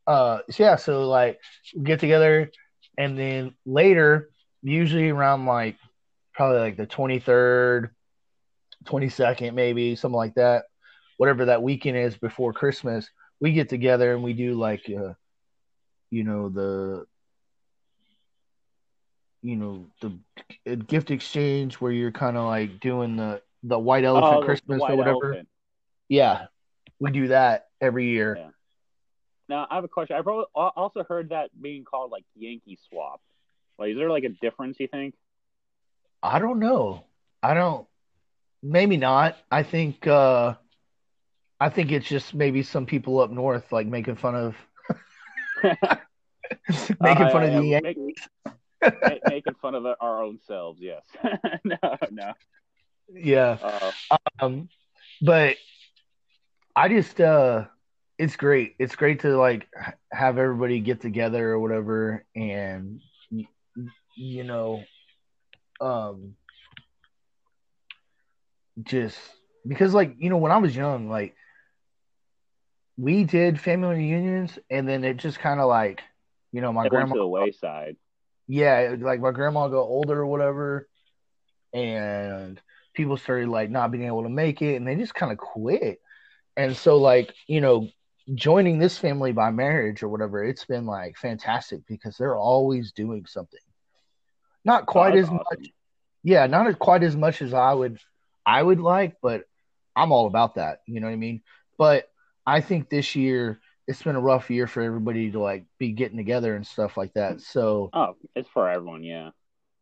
uh 0.08 0.40
so 0.50 0.64
yeah 0.64 0.76
so 0.76 1.08
like 1.08 1.40
get 1.84 2.00
together 2.00 2.50
and 2.98 3.18
then 3.18 3.54
later 3.66 4.30
usually 4.64 5.10
around 5.10 5.46
like 5.46 5.78
probably 6.34 6.60
like 6.60 6.78
the 6.78 6.88
23rd 6.88 7.90
22nd 8.86 9.54
maybe 9.54 9.96
something 9.96 10.16
like 10.16 10.36
that 10.36 10.66
whatever 11.18 11.46
that 11.46 11.62
weekend 11.62 11.98
is 11.98 12.18
before 12.18 12.54
christmas 12.54 13.10
we 13.40 13.52
get 13.54 13.70
together 13.70 14.14
and 14.14 14.24
we 14.24 14.34
do 14.34 14.54
like 14.54 14.82
uh 14.90 15.14
you 16.10 16.24
know 16.24 16.50
the 16.50 17.06
you 19.42 19.56
know 19.56 19.86
the 20.02 20.76
gift 20.76 21.12
exchange 21.12 21.76
where 21.76 21.92
you're 21.92 22.12
kind 22.12 22.38
of 22.38 22.46
like 22.46 22.80
doing 22.80 23.16
the 23.18 23.42
the 23.64 23.78
white 23.78 24.04
elephant 24.04 24.34
Oh, 24.34 24.40
the- 24.40 24.42
the 24.42 24.46
christmas 24.46 24.82
white 24.82 24.92
or 24.94 24.96
whatever 24.98 25.26
elephant. 25.26 25.50
yeah 26.10 26.48
we 27.00 27.12
do 27.12 27.28
that 27.30 27.68
every 27.82 28.08
year 28.10 28.36
Yeah. 28.38 28.50
Now 29.50 29.66
I 29.70 29.76
have 29.76 29.86
a 29.86 29.88
question. 29.88 30.18
I've 30.18 30.28
also 30.28 31.04
heard 31.08 31.30
that 31.30 31.50
being 31.62 31.86
called 31.86 32.12
like 32.12 32.26
Yankee 32.36 32.78
swap. 32.90 33.22
Like, 33.80 33.92
is 33.92 33.98
there 33.98 34.10
like 34.10 34.26
a 34.26 34.30
difference? 34.30 34.78
You 34.78 34.88
think? 34.90 35.16
I 36.22 36.40
don't 36.40 36.60
know. 36.60 37.06
I 37.42 37.54
don't. 37.54 37.88
Maybe 38.62 38.98
not. 38.98 39.38
I 39.50 39.64
think. 39.64 40.06
uh 40.06 40.56
I 41.62 41.70
think 41.70 41.94
it's 41.94 42.06
just 42.08 42.34
maybe 42.36 42.62
some 42.62 42.86
people 42.86 43.20
up 43.22 43.32
north 43.32 43.72
like 43.72 43.88
making 43.88 44.18
fun 44.18 44.36
of 44.36 44.58
making 47.02 47.30
fun 47.30 47.44
of 47.44 47.52
the 47.52 47.68
Yankees. 47.68 48.16
make- 48.82 49.28
making 49.28 49.56
fun 49.56 49.76
of 49.76 49.86
our 50.00 50.24
own 50.24 50.40
selves. 50.48 50.80
Yes. 50.82 51.04
no, 51.64 51.78
no. 52.12 52.34
Yeah. 53.10 53.58
Uh, 53.62 54.18
Um, 54.40 54.70
but 55.22 55.58
I 56.76 56.90
just 56.90 57.20
uh 57.20 57.66
it's 58.18 58.36
great. 58.36 58.76
It's 58.80 58.96
great 58.96 59.22
to 59.22 59.38
like 59.38 59.68
have 60.12 60.38
everybody 60.38 60.80
get 60.80 61.02
together 61.02 61.52
or 61.52 61.60
whatever 61.60 62.26
and 62.36 63.02
you 64.16 64.44
know 64.44 64.84
um 65.80 66.36
just 68.84 69.18
because 69.68 69.94
like 69.94 70.16
you 70.18 70.30
know 70.30 70.38
when 70.38 70.52
I 70.52 70.58
was 70.58 70.76
young 70.76 71.10
like 71.10 71.36
we 72.98 73.24
did 73.24 73.60
family 73.60 73.96
reunions 73.96 74.58
and 74.70 74.88
then 74.88 75.04
it 75.04 75.18
just 75.18 75.40
kind 75.40 75.60
of 75.60 75.68
like 75.68 76.02
you 76.52 76.62
know 76.62 76.74
my 76.74 76.86
it 76.86 76.92
went 76.92 77.10
grandma 77.10 77.14
to 77.16 77.20
the 77.20 77.28
wayside. 77.28 77.96
yeah, 78.48 78.96
like 79.00 79.20
my 79.20 79.32
grandma 79.32 79.68
got 79.68 79.82
older 79.82 80.22
or 80.22 80.26
whatever, 80.26 80.88
and 81.74 82.60
people 82.94 83.18
started 83.18 83.50
like 83.50 83.70
not 83.70 83.92
being 83.92 84.06
able 84.06 84.24
to 84.24 84.30
make 84.30 84.62
it, 84.62 84.76
and 84.76 84.88
they 84.88 84.96
just 84.96 85.14
kind 85.14 85.32
of 85.32 85.38
quit. 85.38 86.00
And 86.56 86.76
so, 86.76 86.98
like 86.98 87.34
you 87.48 87.62
know, 87.62 87.90
joining 88.34 88.80
this 88.80 88.98
family 88.98 89.32
by 89.32 89.52
marriage 89.52 90.02
or 90.02 90.10
whatever, 90.10 90.44
it's 90.44 90.66
been 90.66 90.86
like 90.86 91.18
fantastic 91.18 91.86
because 91.88 92.18
they're 92.18 92.38
always 92.38 92.92
doing 92.92 93.26
something. 93.28 93.60
Not 94.66 94.84
oh, 94.84 94.86
quite 94.86 95.14
Oh, 95.14 95.18
as 95.18 95.30
that's 95.30 95.44
much, 95.52 95.68
yeah, 96.24 96.48
not 96.48 96.68
as 96.68 96.76
quite 96.76 97.04
as 97.04 97.16
much 97.16 97.42
as 97.42 97.54
I 97.54 97.74
would, 97.74 98.00
I 98.46 98.64
would 98.64 98.80
like, 98.80 99.18
but 99.22 99.44
I'm 99.96 100.12
all 100.12 100.28
about 100.28 100.56
that. 100.56 100.82
You 100.88 101.00
know 101.00 101.08
what 101.08 101.14
I 101.14 101.18
mean? 101.18 101.42
But 101.78 102.10
I 102.48 102.62
think 102.62 102.90
this 102.90 103.16
year 103.16 103.62
it's 103.88 104.04
been 104.04 104.16
a 104.18 104.22
rough 104.22 104.50
year 104.52 104.68
for 104.68 104.82
everybody 104.84 105.32
to 105.32 105.40
like 105.42 105.66
be 105.80 105.94
getting 105.94 106.18
together 106.18 106.56
and 106.56 106.68
stuff 106.68 106.98
like 106.98 107.14
that. 107.16 107.42
So 107.42 107.94
Oh, 107.94 108.16
it's 108.36 108.50
for 108.50 108.70
everyone. 108.70 109.04
Yeah. 109.04 109.32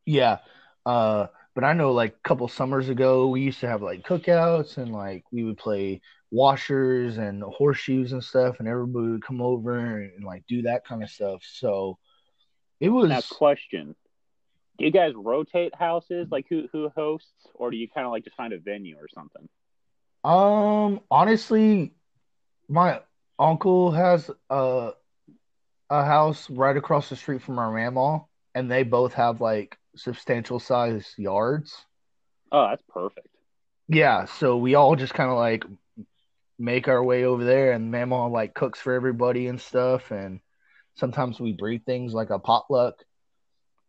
yeah. 0.05 0.39
Uh, 0.85 1.27
but 1.55 1.63
I 1.63 1.73
know 1.73 1.93
like 1.93 2.15
a 2.15 2.27
couple 2.27 2.47
summers 2.49 2.89
ago, 2.89 3.27
we 3.29 3.41
used 3.41 3.61
to 3.61 3.67
have 3.69 3.81
like 3.83 4.03
cookouts 4.03 4.77
and 4.77 4.93
like 4.93 5.25
we 5.31 5.43
would 5.43 5.57
play 5.57 6.01
washers 6.31 7.17
and 7.17 7.43
horseshoes 7.43 8.13
and 8.13 8.23
stuff, 8.23 8.59
and 8.59 8.67
everybody 8.67 9.07
would 9.09 9.25
come 9.25 9.41
over 9.41 9.77
and, 10.01 10.11
and 10.15 10.25
like 10.25 10.45
do 10.47 10.63
that 10.63 10.85
kind 10.85 11.03
of 11.03 11.09
stuff. 11.09 11.43
So 11.43 11.97
it 12.79 12.89
was, 12.89 13.09
Now, 13.09 13.21
question: 13.21 13.95
Do 14.77 14.85
you 14.85 14.91
guys 14.91 15.13
rotate 15.15 15.75
houses? 15.75 16.29
Like 16.31 16.47
who 16.49 16.67
who 16.73 16.89
hosts, 16.89 17.47
or 17.55 17.71
do 17.71 17.77
you 17.77 17.89
kind 17.89 18.05
of 18.05 18.11
like 18.11 18.25
just 18.25 18.37
find 18.37 18.53
a 18.53 18.59
venue 18.59 18.97
or 18.97 19.07
something? 19.13 19.49
um, 20.23 21.01
honestly, 21.11 21.94
my 22.67 23.01
uncle 23.39 23.91
has 23.91 24.29
a 24.49 24.91
a 25.89 26.03
house 26.05 26.49
right 26.49 26.75
across 26.75 27.09
the 27.09 27.15
street 27.15 27.41
from 27.41 27.59
our 27.59 27.71
grandma, 27.71 28.19
and 28.55 28.71
they 28.71 28.83
both 28.83 29.13
have 29.13 29.41
like 29.41 29.77
substantial 29.95 30.59
size 30.59 31.13
yards. 31.17 31.85
Oh, 32.51 32.67
that's 32.69 32.83
perfect. 32.89 33.27
Yeah, 33.87 34.25
so 34.25 34.57
we 34.57 34.75
all 34.75 34.95
just 34.95 35.13
kind 35.13 35.29
of 35.29 35.37
like 35.37 35.63
make 36.57 36.87
our 36.87 37.03
way 37.03 37.25
over 37.25 37.43
there, 37.43 37.73
and 37.73 37.91
Mama 37.91 38.27
like 38.29 38.53
cooks 38.55 38.79
for 38.79 38.93
everybody 38.93 39.47
and 39.47 39.61
stuff, 39.61 40.11
and 40.11 40.39
sometimes 40.95 41.39
we 41.39 41.53
bring 41.53 41.79
things 41.81 42.13
like 42.13 42.29
a 42.31 42.39
potluck 42.39 42.95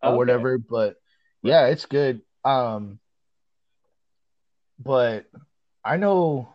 or 0.02 0.11
Okay. 0.11 0.16
whatever. 0.16 0.59
But 0.59 0.97
yeah, 1.42 1.66
it's 1.66 1.87
good. 1.87 2.21
Um, 2.45 2.99
but 4.78 5.26
I 5.85 5.97
know 5.97 6.49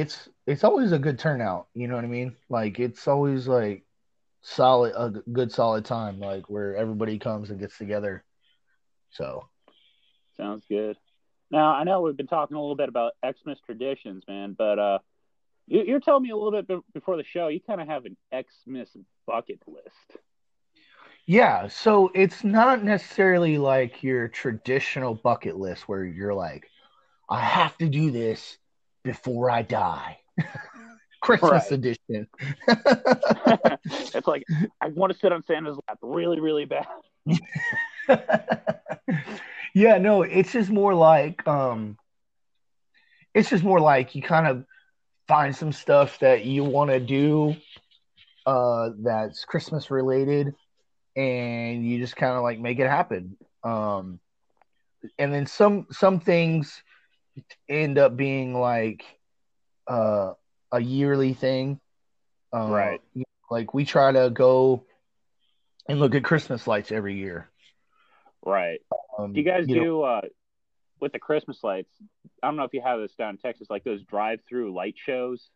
it's 0.00 0.28
it's 0.46 0.64
always 0.64 0.92
a 0.92 0.98
good 0.98 1.18
turnout. 1.18 1.68
You 1.74 1.88
know 1.88 1.96
what 1.96 2.04
I 2.04 2.08
mean? 2.08 2.36
Like 2.48 2.78
it's 2.78 3.08
always 3.08 3.48
like 3.48 3.84
solid, 4.42 4.94
a 4.96 5.10
good 5.32 5.52
solid 5.52 5.84
time, 5.84 6.20
like 6.20 6.48
where 6.50 6.76
everybody 6.76 7.18
comes 7.18 7.50
and 7.50 7.60
gets 7.60 7.78
together. 7.78 8.24
So 9.10 9.48
Sounds 10.36 10.64
good. 10.68 10.96
Now 11.50 11.72
I 11.74 11.84
know 11.84 12.02
we've 12.02 12.16
been 12.16 12.26
talking 12.26 12.56
a 12.56 12.60
little 12.60 12.76
bit 12.76 12.88
about 12.88 13.12
Xmas 13.24 13.60
traditions, 13.64 14.24
man, 14.28 14.54
but 14.58 14.78
uh, 14.78 14.98
you, 15.66 15.82
you're 15.84 16.00
telling 16.00 16.22
me 16.22 16.30
a 16.30 16.36
little 16.36 16.52
bit 16.52 16.68
be- 16.68 16.92
before 16.94 17.16
the 17.16 17.24
show. 17.24 17.48
You 17.48 17.60
kind 17.60 17.80
of 17.80 17.88
have 17.88 18.04
an 18.06 18.16
Xmas 18.34 18.96
bucket 19.26 19.60
list. 19.66 20.18
Yeah, 21.26 21.68
so 21.68 22.10
it's 22.14 22.44
not 22.44 22.84
necessarily 22.84 23.58
like 23.58 24.02
your 24.02 24.28
traditional 24.28 25.14
bucket 25.14 25.56
list 25.56 25.88
where 25.88 26.04
you're 26.04 26.34
like, 26.34 26.68
I 27.28 27.40
have 27.40 27.76
to 27.78 27.88
do 27.88 28.10
this 28.10 28.58
before 29.06 29.50
I 29.50 29.62
die. 29.62 30.18
Christmas 31.22 31.70
Right. 31.70 31.72
edition. 31.72 32.28
it's 32.68 34.26
like 34.26 34.44
I 34.80 34.88
want 34.88 35.12
to 35.12 35.18
sit 35.18 35.32
on 35.32 35.42
Santa's 35.44 35.78
lap 35.88 35.98
really, 36.02 36.40
really 36.40 36.66
bad. 36.66 36.86
yeah, 39.74 39.98
no, 39.98 40.22
it's 40.22 40.52
just 40.52 40.70
more 40.70 40.94
like 40.94 41.46
um 41.46 41.96
it's 43.34 43.50
just 43.50 43.64
more 43.64 43.80
like 43.80 44.14
you 44.14 44.22
kind 44.22 44.46
of 44.46 44.64
find 45.28 45.54
some 45.54 45.72
stuff 45.72 46.18
that 46.20 46.44
you 46.44 46.64
want 46.64 46.90
to 46.90 47.00
do 47.00 47.56
uh 48.46 48.90
that's 49.02 49.44
Christmas 49.44 49.90
related 49.90 50.54
and 51.16 51.84
you 51.86 51.98
just 51.98 52.16
kind 52.16 52.36
of 52.36 52.42
like 52.42 52.58
make 52.58 52.78
it 52.78 52.88
happen. 52.88 53.36
Um 53.64 54.20
and 55.18 55.32
then 55.32 55.46
some 55.46 55.86
some 55.90 56.20
things 56.20 56.82
end 57.68 57.98
up 57.98 58.16
being 58.16 58.54
like 58.58 59.04
uh 59.86 60.32
a 60.72 60.80
yearly 60.80 61.34
thing. 61.34 61.80
Uh, 62.54 62.68
Right. 62.68 63.00
Like 63.50 63.74
we 63.74 63.84
try 63.84 64.10
to 64.12 64.30
go 64.30 64.84
and 65.88 66.00
look 66.00 66.14
at 66.14 66.24
Christmas 66.24 66.66
lights 66.66 66.90
every 66.90 67.16
year. 67.16 67.48
Right. 68.44 68.80
Um, 69.18 69.32
Do 69.32 69.40
you 69.40 69.46
guys 69.46 69.66
know- 69.68 69.74
do 69.74 70.02
uh, 70.02 70.20
with 71.00 71.12
the 71.12 71.18
Christmas 71.18 71.62
lights? 71.62 71.90
I 72.42 72.48
don't 72.48 72.56
know 72.56 72.64
if 72.64 72.72
you 72.74 72.80
have 72.82 72.98
this 73.00 73.14
down 73.14 73.30
in 73.30 73.38
Texas, 73.38 73.68
like 73.70 73.84
those 73.84 74.02
drive-through 74.04 74.74
light 74.74 74.94
shows. 74.96 75.48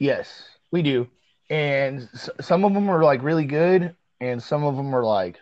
Yes, 0.00 0.42
we 0.72 0.82
do. 0.82 1.08
And 1.50 2.08
s- 2.14 2.30
some 2.40 2.64
of 2.64 2.74
them 2.74 2.88
are 2.90 3.02
like 3.04 3.22
really 3.22 3.44
good, 3.44 3.94
and 4.20 4.42
some 4.42 4.64
of 4.64 4.76
them 4.76 4.94
are 4.94 5.04
like, 5.04 5.38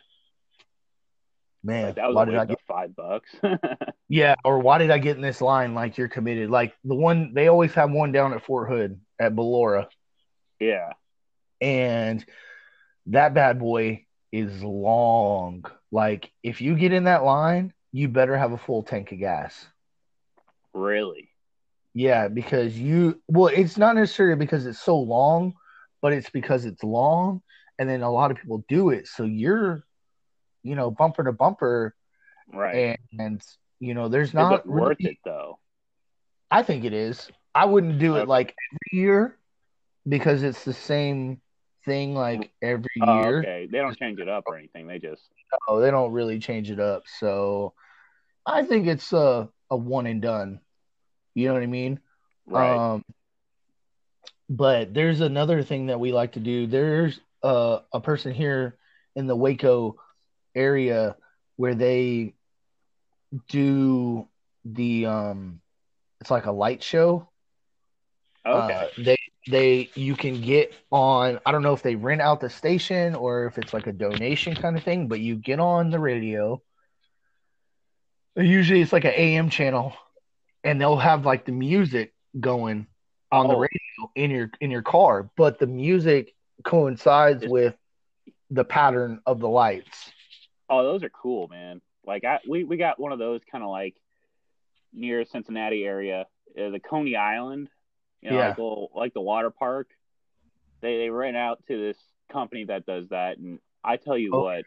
man, 1.66 1.86
Like 1.86 1.96
that 1.96 2.08
was 2.08 2.16
why 2.16 2.24
did 2.26 2.36
I 2.36 2.46
get? 2.46 2.58
five 2.68 2.94
bucks. 2.96 3.30
Yeah, 4.08 4.36
or 4.44 4.60
why 4.60 4.78
did 4.78 4.90
I 4.92 4.98
get 4.98 5.16
in 5.16 5.22
this 5.22 5.40
line? 5.40 5.74
Like 5.74 5.98
you're 5.98 6.08
committed. 6.08 6.50
Like 6.50 6.74
the 6.84 6.94
one 6.94 7.34
they 7.34 7.48
always 7.48 7.74
have 7.74 7.90
one 7.90 8.12
down 8.12 8.34
at 8.34 8.44
Fort 8.44 8.68
Hood 8.70 9.00
at 9.18 9.34
Belora, 9.34 9.88
yeah. 10.60 10.92
and 11.60 12.24
that 13.06 13.34
bad 13.34 13.58
boy 13.58 14.06
is 14.32 14.62
long. 14.62 15.64
Like 15.90 16.32
if 16.42 16.60
you 16.60 16.76
get 16.76 16.92
in 16.92 17.04
that 17.04 17.24
line, 17.24 17.72
you 17.92 18.08
better 18.08 18.36
have 18.36 18.52
a 18.52 18.58
full 18.58 18.82
tank 18.84 19.12
of 19.12 19.18
gas. 19.18 19.66
Really? 20.74 21.30
Yeah, 21.94 22.28
because 22.28 22.78
you 22.78 23.22
well, 23.28 23.48
it's 23.48 23.78
not 23.78 23.96
necessarily 23.96 24.36
because 24.38 24.66
it's 24.66 24.80
so 24.80 24.98
long, 24.98 25.54
but 26.02 26.12
it's 26.12 26.30
because 26.30 26.64
it's 26.66 26.84
long, 26.84 27.42
and 27.78 27.88
then 27.88 28.02
a 28.02 28.10
lot 28.12 28.30
of 28.30 28.36
people 28.36 28.64
do 28.68 28.90
it. 28.90 29.08
So 29.08 29.24
you're, 29.24 29.82
you 30.66 30.74
know, 30.74 30.90
bumper 30.90 31.24
to 31.24 31.32
bumper, 31.32 31.94
Right. 32.52 32.74
and, 32.74 33.20
and 33.20 33.42
you 33.80 33.94
know, 33.94 34.08
there's 34.08 34.34
not 34.34 34.52
it 34.52 34.66
worth 34.66 34.98
it 35.00 35.16
though? 35.24 35.58
I 36.50 36.62
think 36.62 36.84
it 36.84 36.92
is. 36.92 37.30
I 37.54 37.64
wouldn't 37.64 37.98
do 37.98 38.16
it 38.16 38.28
like 38.28 38.54
every 38.72 39.00
year 39.02 39.36
because 40.08 40.42
it's 40.42 40.64
the 40.64 40.72
same 40.72 41.40
thing 41.84 42.14
like 42.14 42.52
every 42.62 42.90
Oh, 43.00 43.12
year. 43.20 43.40
okay. 43.40 43.68
They 43.70 43.78
don't 43.78 43.98
change 43.98 44.18
it 44.20 44.28
up 44.28 44.44
or 44.46 44.56
anything. 44.56 44.86
They 44.86 44.98
just 44.98 45.22
Oh, 45.68 45.80
they 45.80 45.90
don't 45.90 46.12
really 46.12 46.38
change 46.38 46.70
it 46.70 46.80
up. 46.80 47.04
So 47.18 47.74
I 48.44 48.62
think 48.64 48.86
it's 48.86 49.12
a 49.12 49.48
a 49.70 49.76
one 49.76 50.06
and 50.06 50.22
done. 50.22 50.60
You 51.34 51.48
know 51.48 51.54
what 51.54 51.62
I 51.62 51.66
mean? 51.66 52.00
right. 52.46 52.80
Um, 52.80 53.04
but 54.48 54.94
there's 54.94 55.20
another 55.20 55.62
thing 55.62 55.86
that 55.86 56.00
we 56.00 56.12
like 56.12 56.32
to 56.32 56.40
do. 56.40 56.66
There's 56.66 57.18
uh, 57.42 57.80
a 57.92 58.00
person 58.00 58.32
here 58.32 58.78
in 59.16 59.26
the 59.26 59.36
Waco 59.36 59.96
area 60.56 61.16
where 61.56 61.74
they 61.74 62.34
do 63.48 64.28
the 64.64 65.06
um, 65.06 65.60
it's 66.20 66.30
like 66.30 66.46
a 66.46 66.52
light 66.52 66.82
show. 66.82 67.28
okay. 68.46 68.74
Uh, 68.74 68.86
they 68.98 69.16
they 69.48 69.90
you 69.94 70.16
can 70.16 70.40
get 70.40 70.74
on. 70.90 71.40
I 71.46 71.52
don't 71.52 71.62
know 71.62 71.74
if 71.74 71.82
they 71.82 71.96
rent 71.96 72.22
out 72.22 72.40
the 72.40 72.50
station 72.50 73.14
or 73.14 73.46
if 73.46 73.58
it's 73.58 73.74
like 73.74 73.86
a 73.86 73.92
donation 73.92 74.54
kind 74.56 74.76
of 74.76 74.84
thing, 74.84 75.08
but 75.08 75.20
you 75.20 75.36
get 75.36 75.60
on 75.60 75.90
the 75.90 76.00
radio. 76.00 76.62
Usually 78.36 78.80
it's 78.82 78.92
like 78.92 79.04
an 79.04 79.14
AM 79.16 79.50
channel, 79.50 79.94
and 80.64 80.80
they'll 80.80 80.96
have 80.96 81.24
like 81.26 81.44
the 81.46 81.52
music 81.52 82.14
going 82.38 82.86
on 83.32 83.48
the 83.48 83.54
Oh. 83.54 83.60
radio 83.60 84.10
in 84.14 84.30
your 84.30 84.50
in 84.60 84.70
your 84.70 84.82
car, 84.82 85.30
but 85.36 85.58
the 85.58 85.66
music 85.66 86.34
coincides 86.64 87.46
with 87.46 87.76
the 88.50 88.64
pattern 88.64 89.20
of 89.26 89.40
the 89.40 89.48
lights. 89.48 90.12
Oh, 90.68 90.82
those 90.82 91.02
are 91.02 91.10
cool, 91.10 91.48
man. 91.48 91.80
Like 92.06 92.24
I 92.24 92.38
we 92.48 92.64
we 92.64 92.76
got 92.76 92.98
one 93.00 93.12
of 93.12 93.18
those 93.18 93.40
kind 93.50 93.62
of 93.64 93.70
like 93.70 93.94
near 94.92 95.24
Cincinnati 95.24 95.84
area, 95.84 96.26
uh, 96.58 96.70
the 96.70 96.80
Coney 96.80 97.16
Island, 97.16 97.68
you 98.22 98.30
know, 98.30 98.36
Yeah. 98.38 98.48
like, 98.48 98.58
little, 98.58 98.90
like 98.94 99.14
the 99.14 99.20
water 99.20 99.50
park. 99.50 99.88
They 100.80 100.98
they 100.98 101.10
rent 101.10 101.36
out 101.36 101.62
to 101.68 101.76
this 101.78 101.98
company 102.30 102.64
that 102.64 102.86
does 102.86 103.08
that, 103.10 103.38
and 103.38 103.58
I 103.84 103.96
tell 103.96 104.16
you 104.18 104.30
Oh. 104.34 104.44
what, 104.44 104.64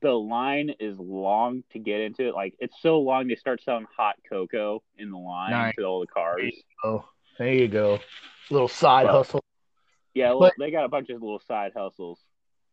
the 0.00 0.12
line 0.12 0.70
is 0.80 0.98
long 0.98 1.62
to 1.72 1.78
get 1.78 2.00
into 2.00 2.26
it. 2.28 2.34
Like 2.34 2.54
it's 2.58 2.80
so 2.80 3.00
long, 3.00 3.28
they 3.28 3.36
start 3.36 3.62
selling 3.62 3.86
hot 3.96 4.16
cocoa 4.28 4.82
in 4.98 5.10
the 5.10 5.18
line 5.18 5.50
Nice. 5.50 5.74
to 5.76 5.84
all 5.84 6.00
the 6.00 6.06
cars. 6.06 6.52
Oh, 6.84 7.08
there 7.38 7.52
you 7.54 7.68
go. 7.68 7.98
Little 8.50 8.68
side 8.68 9.04
Well, 9.06 9.18
hustle. 9.18 9.40
Yeah, 10.14 10.34
But- 10.38 10.54
they 10.58 10.70
got 10.70 10.84
a 10.84 10.88
bunch 10.88 11.10
of 11.10 11.20
little 11.22 11.40
side 11.40 11.72
hustles, 11.76 12.18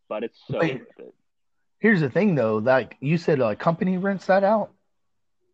but 0.07 0.23
it's 0.23 0.39
so 0.47 0.59
Wait. 0.59 0.79
worth 0.79 0.99
it. 0.99 1.15
Here's 1.83 1.99
the 1.99 2.09
thing, 2.09 2.35
though. 2.35 2.59
Like 2.59 2.95
you 3.01 3.17
said, 3.17 3.41
a 3.41 3.57
company 3.57 3.97
rents 3.97 4.27
that 4.27 4.45
out. 4.45 4.71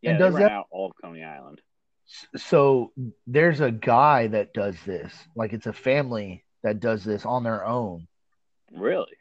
Yeah, 0.03 0.11
And 0.11 0.19
they 0.19 0.25
does 0.25 0.33
rent 0.35 0.45
that- 0.45 0.51
out 0.51 0.67
all 0.69 0.85
of 0.85 0.91
Coney 1.01 1.23
Island. 1.23 1.59
So 2.37 2.91
there's 3.25 3.61
a 3.61 3.71
guy 3.71 4.27
that 4.27 4.53
does 4.53 4.75
this. 4.85 5.11
Like 5.35 5.53
it's 5.53 5.65
a 5.65 5.73
family 5.73 6.43
that 6.63 6.79
does 6.79 7.03
this 7.03 7.25
on 7.25 7.43
their 7.43 7.65
own. 7.65 8.07
Really? 8.71 9.17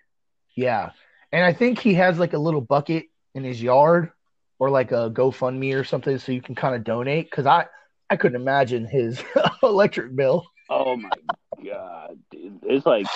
Yeah. 0.55 0.91
And 1.33 1.45
I 1.47 1.55
think 1.55 1.79
he 1.79 1.95
has 1.95 2.19
like 2.19 2.35
a 2.35 2.39
little 2.39 2.61
bucket 2.61 3.07
in 3.35 3.43
his 3.43 3.63
yard 3.63 4.11
or 4.59 4.69
like 4.69 4.93
a 4.93 5.11
GoFundMe 5.11 5.79
or 5.79 5.85
something 5.85 6.19
so 6.19 6.31
you 6.33 6.43
can 6.43 6.55
kind 6.55 6.75
of 6.75 6.85
donate. 6.85 7.31
Cause 7.31 7.47
I, 7.47 7.67
I 8.11 8.17
couldn't 8.17 8.41
imagine 8.41 8.87
his 8.87 9.23
electric 9.63 10.15
bill. 10.15 10.45
Oh 10.71 10.95
my 10.97 11.09
god, 11.65 12.19
dude! 12.31 12.59
It's 12.65 12.85
like 12.85 13.07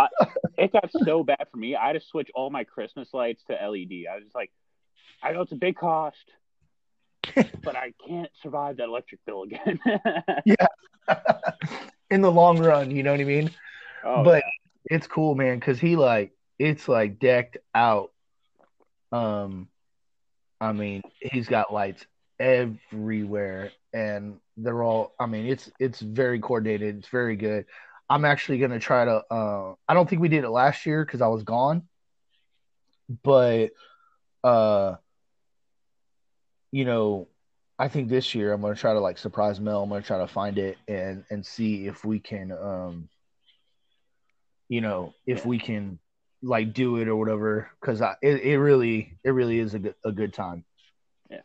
I, 0.00 0.26
it 0.58 0.72
got 0.72 0.90
so 1.04 1.22
bad 1.22 1.46
for 1.50 1.56
me. 1.56 1.76
I 1.76 1.88
had 1.88 1.92
to 1.94 2.00
switch 2.00 2.30
all 2.34 2.50
my 2.50 2.64
Christmas 2.64 3.08
lights 3.12 3.42
to 3.44 3.52
LED. 3.54 4.06
I 4.10 4.16
was 4.16 4.24
just 4.24 4.34
like, 4.34 4.50
I 5.22 5.32
know 5.32 5.42
it's 5.42 5.52
a 5.52 5.56
big 5.56 5.76
cost, 5.76 6.16
but 7.34 7.76
I 7.76 7.92
can't 8.06 8.30
survive 8.42 8.78
that 8.78 8.84
electric 8.84 9.24
bill 9.26 9.42
again. 9.44 9.78
Yeah. 10.44 10.66
In 12.10 12.22
the 12.22 12.30
long 12.30 12.58
run, 12.58 12.90
you 12.90 13.02
know 13.02 13.12
what 13.12 13.20
I 13.20 13.24
mean? 13.24 13.50
oh, 14.04 14.24
but 14.24 14.42
it's 14.84 15.06
cool, 15.06 15.34
man, 15.34 15.58
because 15.58 15.78
he 15.78 15.96
like 15.96 16.32
it's 16.58 16.88
like 16.88 17.18
decked 17.20 17.58
out. 17.74 18.10
Um, 19.12 19.68
I 20.60 20.72
mean, 20.72 21.02
he's 21.20 21.48
got 21.48 21.72
lights 21.72 22.04
everywhere, 22.38 23.70
and 23.92 24.38
they're 24.56 24.82
all. 24.82 25.14
I 25.20 25.26
mean, 25.26 25.46
it's 25.46 25.70
it's 25.78 26.00
very 26.00 26.40
coordinated. 26.40 26.98
It's 26.98 27.08
very 27.08 27.36
good. 27.36 27.66
I'm 28.10 28.24
actually 28.24 28.58
gonna 28.58 28.80
try 28.80 29.04
to. 29.04 29.24
Uh, 29.30 29.74
I 29.88 29.94
don't 29.94 30.08
think 30.10 30.20
we 30.20 30.28
did 30.28 30.42
it 30.44 30.50
last 30.50 30.84
year 30.84 31.04
because 31.04 31.22
I 31.22 31.28
was 31.28 31.44
gone, 31.44 31.84
but 33.22 33.70
uh, 34.42 34.96
you 36.72 36.84
know, 36.84 37.28
I 37.78 37.88
think 37.88 38.08
this 38.08 38.34
year 38.34 38.52
I'm 38.52 38.60
gonna 38.60 38.74
try 38.74 38.92
to 38.92 39.00
like 39.00 39.16
surprise 39.16 39.60
Mel. 39.60 39.84
I'm 39.84 39.88
gonna 39.88 40.02
try 40.02 40.18
to 40.18 40.26
find 40.26 40.58
it 40.58 40.76
and 40.88 41.24
and 41.30 41.46
see 41.46 41.86
if 41.86 42.04
we 42.04 42.18
can 42.18 42.52
um 42.52 43.08
you 44.68 44.80
know 44.80 45.14
if 45.26 45.46
we 45.46 45.58
can 45.58 45.98
like 46.42 46.72
do 46.72 46.96
it 46.96 47.08
or 47.08 47.16
whatever 47.16 47.70
because 47.80 48.02
I 48.02 48.16
it, 48.22 48.42
it 48.42 48.58
really 48.58 49.18
it 49.24 49.30
really 49.30 49.60
is 49.60 49.74
a 49.74 49.78
good 49.78 49.94
a 50.04 50.10
good 50.12 50.34
time. 50.34 50.64
Yeah. 51.30 51.42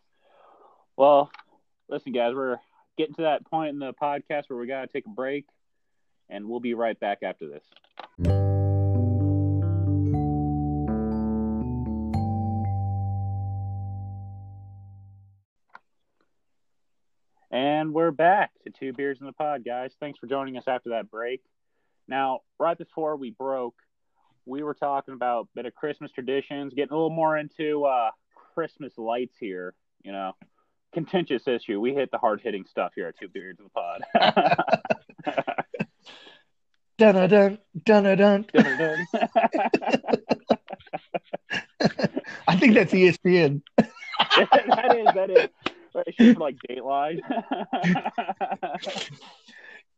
Well, 0.97 1.29
listen, 1.89 2.11
guys, 2.11 2.33
we're 2.33 2.57
getting 2.97 3.15
to 3.15 3.23
that 3.23 3.45
point 3.45 3.69
in 3.69 3.79
the 3.79 3.93
podcast 3.93 4.45
where 4.47 4.57
we 4.57 4.67
gotta 4.67 4.87
take 4.87 5.05
a 5.05 5.09
break, 5.09 5.45
and 6.29 6.47
we'll 6.47 6.59
be 6.59 6.73
right 6.73 6.99
back 6.99 7.19
after 7.23 7.47
this. 7.47 7.63
And 17.51 17.93
we're 17.93 18.11
back 18.11 18.51
to 18.63 18.69
Two 18.69 18.91
Beers 18.91 19.19
in 19.21 19.27
the 19.27 19.33
Pod, 19.33 19.63
guys. 19.63 19.93
Thanks 19.99 20.19
for 20.19 20.27
joining 20.27 20.57
us 20.57 20.65
after 20.67 20.89
that 20.89 21.09
break. 21.09 21.41
Now, 22.07 22.41
right 22.59 22.77
before 22.77 23.15
we 23.15 23.31
broke, 23.31 23.75
we 24.45 24.61
were 24.61 24.73
talking 24.73 25.13
about 25.13 25.43
a 25.45 25.55
bit 25.55 25.65
of 25.65 25.73
Christmas 25.73 26.11
traditions, 26.11 26.73
getting 26.73 26.91
a 26.91 26.95
little 26.95 27.09
more 27.09 27.37
into 27.37 27.85
uh, 27.85 28.11
Christmas 28.53 28.97
lights 28.97 29.35
here. 29.39 29.73
You 30.03 30.11
know, 30.11 30.33
contentious 30.93 31.47
issue. 31.47 31.79
We 31.79 31.93
hit 31.93 32.11
the 32.11 32.17
hard 32.17 32.41
hitting 32.41 32.65
stuff 32.65 32.91
here 32.95 33.07
at 33.07 33.17
Two 33.17 33.29
Beers 33.29 33.57
in 33.59 33.65
the 33.65 33.69
Pod. 33.69 35.43
Dun 36.97 37.15
dun 37.29 37.59
dun 37.83 38.03
dun 38.03 38.17
dun. 38.17 38.45
I 42.47 42.55
think 42.57 42.73
that's 42.73 42.93
ESPN. 42.93 43.61
that 43.77 44.95
is 44.97 45.13
that 45.13 45.29
is. 45.29 45.49
Right, 45.93 46.03
it's 46.07 46.17
just 46.17 46.39
like 46.39 46.55
Dateline. 46.67 47.19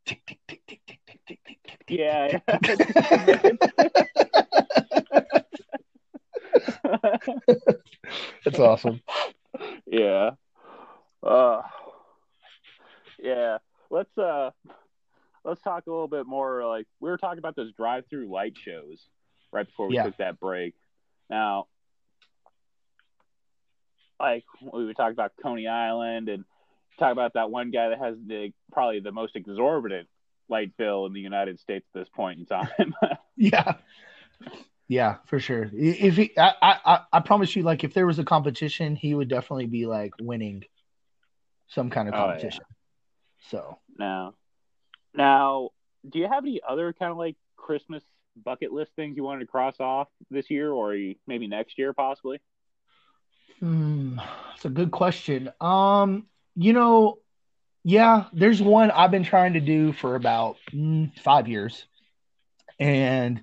Tick, 0.06 0.22
tick, 0.26 0.40
tick, 0.48 0.62
tick, 0.68 0.82
tick, 0.88 1.00
tick, 1.06 1.20
tick, 1.28 1.40
tick, 1.46 1.60
tick, 1.64 1.88
tick, 1.88 1.90
yeah. 1.90 2.40
That's 8.46 8.60
awesome. 8.60 9.02
yeah. 9.86 10.32
Uh, 11.22 11.62
yeah. 13.20 13.58
Let's 13.90 14.18
uh 14.18 14.52
let's 15.48 15.62
talk 15.62 15.88
a 15.88 15.90
little 15.90 16.08
bit 16.10 16.28
more 16.28 16.68
like 16.68 16.86
we 17.00 17.10
were 17.10 17.18
talking 17.18 17.40
about 17.40 17.56
those 17.56 17.72
drive 17.74 18.04
through 18.10 18.30
light 18.30 18.56
shows 18.58 19.00
right 19.52 19.66
before 19.66 19.88
we 19.88 19.96
Yeah. 19.96 20.04
took 20.04 20.18
that 20.18 20.40
break. 20.40 20.76
Now 21.30 21.68
like 24.20 24.44
we 24.62 24.86
were 24.86 24.94
talking 24.94 25.14
about 25.14 25.32
Coney 25.42 25.68
Island 25.68 26.28
and 26.30 26.44
talk 27.00 27.12
about 27.12 27.34
that 27.34 27.50
one 27.52 27.72
guy 27.72 27.90
that 27.90 28.00
has 28.00 28.16
the 28.26 28.52
probably 28.72 29.00
the 29.00 29.12
most 29.12 29.36
exorbitant 29.36 30.08
light 30.50 30.76
bill 30.78 31.06
in 31.06 31.14
the 31.14 31.20
United 31.20 31.60
States 31.60 31.86
at 31.94 32.00
this 32.00 32.10
point 32.10 32.40
in 32.40 32.46
time. 32.46 32.70
Yeah. 33.40 33.76
Yeah, 34.88 35.18
for 35.26 35.40
sure. 35.40 35.70
If 35.74 36.16
he, 36.16 36.32
I, 36.40 36.54
I, 36.62 37.00
I- 37.14 37.20
promise 37.20 37.56
you, 37.56 37.62
like, 37.62 37.84
if 37.84 37.94
there 37.94 38.08
was 38.08 38.18
a 38.18 38.24
competition, 38.24 38.96
he 38.96 39.14
would 39.14 39.28
definitely 39.28 39.68
be 39.68 39.86
like 39.86 40.14
winning 40.20 40.64
some 41.68 41.92
kind 41.92 42.08
of 42.08 42.16
Oh, 42.16 42.18
yeah. 42.18 42.24
competition. 42.26 42.64
So, 43.52 43.78
Now, 44.00 44.34
now, 45.14 45.72
do 46.10 46.20
you 46.20 46.28
have 46.28 46.44
any 46.44 46.62
other 46.68 46.94
kind 46.94 47.12
of 47.12 47.18
like 47.18 47.36
Christmas 47.58 48.04
bucket 48.44 48.72
list 48.72 48.92
things 48.96 49.18
you 49.18 49.24
wanted 49.24 49.42
to 49.42 49.48
cross 49.48 49.80
off 49.80 50.08
this 50.30 50.50
year, 50.50 50.72
or 50.72 50.96
maybe 51.28 51.48
next 51.48 51.78
year, 51.78 51.94
possibly? 51.94 52.40
hmm, 53.60 54.20
it's 54.56 54.66
a 54.66 54.70
good 54.70 54.92
question. 54.92 55.52
Um, 55.62 56.28
you 56.56 56.74
know, 56.74 57.20
yeah, 57.84 58.26
there's 58.34 58.62
one 58.62 58.92
I've 58.92 59.12
been 59.12 59.24
trying 59.24 59.54
to 59.54 59.62
do 59.62 59.94
for 59.94 60.16
about 60.16 60.58
mm, 60.74 61.18
five 61.20 61.48
years, 61.48 61.86
and 62.80 63.42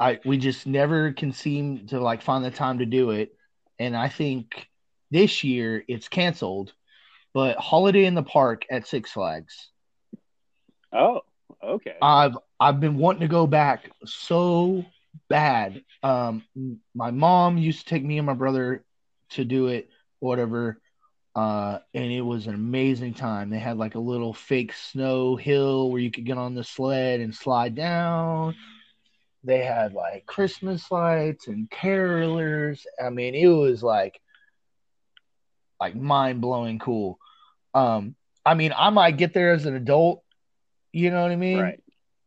I 0.00 0.20
we 0.24 0.38
just 0.38 0.66
never 0.66 1.12
can 1.12 1.32
seem 1.32 1.86
to 1.88 2.00
like 2.00 2.22
find 2.22 2.44
the 2.44 2.50
time 2.50 2.78
to 2.78 2.86
do 2.86 3.10
it. 3.10 3.34
And 3.78 3.96
I 3.96 4.08
think 4.08 4.68
this 5.10 5.44
year 5.44 5.84
it's 5.88 6.08
canceled, 6.08 6.72
but 7.34 7.56
Holiday 7.58 8.04
in 8.06 8.14
the 8.14 8.22
Park 8.22 8.64
at 8.70 8.86
Six 8.86 9.12
Flags. 9.12 9.70
Oh, 10.92 11.20
okay. 11.62 11.96
I've 12.00 12.36
I've 12.60 12.80
been 12.80 12.96
wanting 12.96 13.22
to 13.22 13.28
go 13.28 13.46
back 13.46 13.90
so 14.04 14.84
bad. 15.28 15.82
Um, 16.02 16.42
my 16.94 17.10
mom 17.10 17.58
used 17.58 17.80
to 17.80 17.86
take 17.86 18.04
me 18.04 18.18
and 18.18 18.26
my 18.26 18.34
brother 18.34 18.84
to 19.30 19.44
do 19.44 19.68
it, 19.68 19.88
whatever. 20.20 20.80
Uh, 21.34 21.78
and 21.94 22.12
it 22.12 22.20
was 22.20 22.46
an 22.46 22.54
amazing 22.54 23.14
time. 23.14 23.48
They 23.48 23.58
had 23.58 23.78
like 23.78 23.94
a 23.94 24.00
little 24.00 24.34
fake 24.34 24.74
snow 24.74 25.36
hill 25.36 25.90
where 25.90 26.00
you 26.00 26.10
could 26.10 26.26
get 26.26 26.36
on 26.36 26.54
the 26.54 26.64
sled 26.64 27.20
and 27.20 27.34
slide 27.34 27.74
down. 27.74 28.54
They 29.44 29.64
had 29.64 29.94
like 29.94 30.26
Christmas 30.26 30.90
lights 30.90 31.48
and 31.48 31.70
carolers. 31.70 32.84
I 33.02 33.10
mean, 33.10 33.34
it 33.34 33.46
was 33.48 33.82
like 33.82 34.20
like 35.80 35.96
mind 35.96 36.40
blowing 36.40 36.78
cool. 36.78 37.18
Um, 37.74 38.14
I 38.44 38.54
mean, 38.54 38.72
I 38.76 38.90
might 38.90 39.16
get 39.16 39.34
there 39.34 39.52
as 39.52 39.66
an 39.66 39.74
adult, 39.74 40.22
you 40.92 41.10
know 41.10 41.22
what 41.22 41.32
I 41.32 41.36
mean? 41.36 41.58
right. 41.58 41.80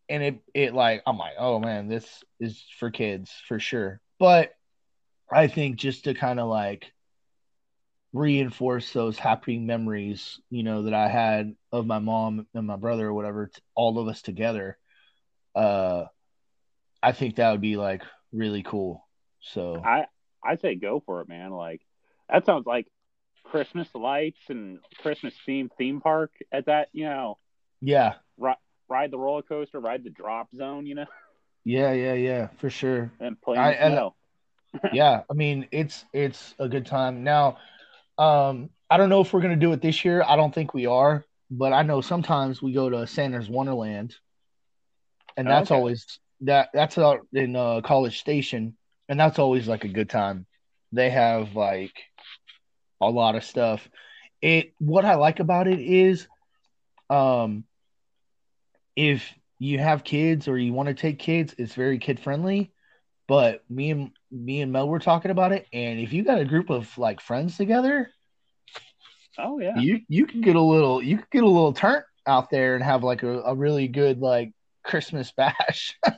and 0.09 0.23
it 0.23 0.39
it 0.53 0.73
like 0.73 1.03
I'm 1.05 1.17
like, 1.17 1.33
oh 1.37 1.59
man, 1.59 1.87
this 1.87 2.23
is 2.39 2.63
for 2.79 2.91
kids 2.91 3.31
for 3.47 3.59
sure. 3.59 3.99
But 4.19 4.53
I 5.31 5.47
think 5.47 5.77
just 5.77 6.05
to 6.05 6.13
kind 6.13 6.39
of 6.39 6.47
like 6.47 6.91
reinforce 8.13 8.93
those 8.93 9.17
happy 9.17 9.59
memories, 9.59 10.39
you 10.49 10.63
know, 10.63 10.83
that 10.83 10.93
I 10.93 11.07
had 11.07 11.55
of 11.71 11.85
my 11.85 11.99
mom 11.99 12.47
and 12.53 12.67
my 12.67 12.77
brother 12.77 13.07
or 13.07 13.13
whatever, 13.13 13.47
t- 13.47 13.61
all 13.75 13.99
of 13.99 14.07
us 14.07 14.21
together. 14.21 14.77
Uh, 15.53 16.05
I 17.01 17.11
think 17.11 17.35
that 17.35 17.51
would 17.51 17.61
be 17.61 17.75
like 17.77 18.03
really 18.31 18.63
cool. 18.63 19.05
So 19.41 19.81
I 19.83 20.05
I 20.43 20.55
say 20.55 20.75
go 20.75 21.01
for 21.05 21.21
it, 21.21 21.29
man. 21.29 21.51
Like 21.51 21.81
that 22.29 22.45
sounds 22.45 22.65
like 22.65 22.87
Christmas 23.43 23.87
lights 23.93 24.39
and 24.49 24.79
Christmas 25.01 25.33
themed 25.47 25.71
theme 25.77 26.01
park 26.01 26.31
at 26.51 26.67
that. 26.67 26.89
You 26.93 27.05
know, 27.05 27.37
yeah, 27.85 28.15
ride 28.89 29.11
the 29.11 29.17
roller 29.19 29.41
coaster, 29.43 29.79
ride 29.79 30.03
the 30.03 30.09
drop 30.09 30.53
zone. 30.55 30.85
You 30.87 30.95
know, 30.95 31.05
yeah, 31.65 31.93
yeah, 31.93 32.13
yeah, 32.13 32.47
for 32.57 32.69
sure. 32.69 33.11
and 33.19 33.41
play 33.41 33.59
I- 33.59 33.73
snow. 33.81 34.15
yeah, 34.91 35.21
I 35.29 35.33
mean 35.33 35.67
it's 35.71 36.05
it's 36.13 36.55
a 36.59 36.69
good 36.69 36.85
time. 36.85 37.23
Now, 37.23 37.57
um, 38.17 38.69
I 38.89 38.97
don't 38.97 39.09
know 39.09 39.21
if 39.21 39.33
we're 39.33 39.41
gonna 39.41 39.55
do 39.55 39.73
it 39.73 39.81
this 39.81 40.05
year. 40.05 40.23
I 40.27 40.35
don't 40.35 40.53
think 40.53 40.73
we 40.73 40.85
are, 40.87 41.25
but 41.51 41.73
I 41.73 41.83
know 41.83 42.01
sometimes 42.01 42.61
we 42.61 42.73
go 42.73 42.89
to 42.89 43.07
Santa's 43.07 43.49
Wonderland, 43.49 44.15
and 45.37 45.49
that's 45.49 45.71
Okay. 45.71 45.71
always 45.71 46.19
that 46.41 46.69
that's 46.73 46.97
out 46.97 47.27
in 47.33 47.55
uh, 47.55 47.81
College 47.81 48.19
Station, 48.19 48.75
and 49.09 49.19
that's 49.19 49.39
always 49.39 49.67
like 49.67 49.85
a 49.85 49.89
good 49.89 50.09
time. 50.09 50.45
They 50.93 51.09
have 51.09 51.55
like 51.55 51.93
a 53.01 53.09
lot 53.09 53.35
of 53.35 53.43
stuff. 53.43 53.89
It 54.41 54.73
what 54.79 55.05
I 55.05 55.15
like 55.15 55.39
about 55.39 55.67
it 55.67 55.79
is, 55.79 56.27
um, 57.09 57.65
if 58.95 59.33
you 59.59 59.79
have 59.79 60.03
kids 60.03 60.47
or 60.47 60.57
you 60.57 60.73
want 60.73 60.87
to 60.87 60.93
take 60.95 61.19
kids, 61.19 61.55
it's 61.57 61.73
very 61.75 61.99
kid 61.99 62.19
friendly. 62.19 62.71
But 63.27 63.63
me 63.69 63.91
and 63.91 64.11
me 64.31 64.61
and 64.61 64.71
Mel 64.71 64.87
were 64.87 64.99
talking 64.99 65.31
about 65.31 65.51
it, 65.51 65.67
and 65.73 65.99
if 65.99 66.13
you 66.13 66.23
got 66.23 66.39
a 66.39 66.45
group 66.45 66.69
of 66.69 66.95
like 66.97 67.21
friends 67.21 67.57
together, 67.57 68.11
Oh 69.37 69.59
yeah. 69.59 69.75
you 69.75 70.01
you 70.07 70.25
can 70.25 70.41
get 70.41 70.55
a 70.55 70.61
little 70.61 71.01
you 71.01 71.17
can 71.17 71.27
get 71.31 71.43
a 71.43 71.47
little 71.47 71.73
turn 71.73 72.03
out 72.27 72.49
there 72.49 72.75
and 72.75 72.83
have 72.83 73.03
like 73.03 73.23
a, 73.23 73.41
a 73.41 73.55
really 73.55 73.87
good 73.87 74.19
like 74.19 74.53
Christmas 74.83 75.31
bash. 75.31 75.97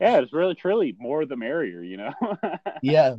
Yeah, 0.00 0.20
it's 0.20 0.32
really 0.32 0.54
truly 0.54 0.94
more 0.98 1.26
the 1.26 1.36
merrier, 1.36 1.82
you 1.82 1.96
know. 1.96 2.12
yeah, 2.82 3.16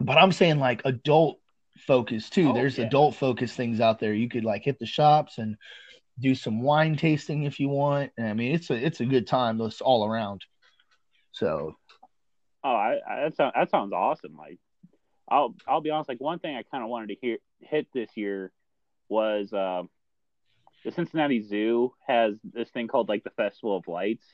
but 0.00 0.18
I'm 0.18 0.32
saying 0.32 0.58
like 0.58 0.82
adult 0.84 1.40
focus 1.86 2.30
too. 2.30 2.50
Oh, 2.50 2.52
There's 2.52 2.78
yeah. 2.78 2.86
adult 2.86 3.16
focus 3.16 3.54
things 3.54 3.80
out 3.80 3.98
there. 3.98 4.14
You 4.14 4.28
could 4.28 4.44
like 4.44 4.64
hit 4.64 4.78
the 4.78 4.86
shops 4.86 5.38
and 5.38 5.56
do 6.20 6.34
some 6.34 6.62
wine 6.62 6.96
tasting 6.96 7.44
if 7.44 7.60
you 7.60 7.68
want. 7.68 8.12
And 8.16 8.28
I 8.28 8.34
mean, 8.34 8.54
it's 8.54 8.70
a 8.70 8.74
it's 8.74 9.00
a 9.00 9.06
good 9.06 9.26
time. 9.26 9.60
It's 9.60 9.80
all 9.80 10.06
around. 10.06 10.44
So 11.32 11.76
oh, 12.64 12.68
I, 12.68 12.98
I 13.08 13.20
that 13.24 13.36
sounds 13.36 13.52
that 13.54 13.70
sounds 13.70 13.92
awesome. 13.92 14.36
Like, 14.36 14.58
I'll 15.28 15.54
I'll 15.66 15.80
be 15.80 15.90
honest. 15.90 16.08
Like 16.08 16.20
one 16.20 16.38
thing 16.38 16.56
I 16.56 16.62
kind 16.62 16.82
of 16.82 16.90
wanted 16.90 17.08
to 17.08 17.16
hear 17.20 17.38
hit 17.60 17.86
this 17.92 18.10
year 18.16 18.52
was 19.08 19.52
um, 19.52 19.88
the 20.84 20.92
Cincinnati 20.92 21.42
Zoo 21.42 21.94
has 22.06 22.34
this 22.44 22.70
thing 22.70 22.88
called 22.88 23.08
like 23.08 23.24
the 23.24 23.30
Festival 23.30 23.76
of 23.76 23.88
Lights. 23.88 24.24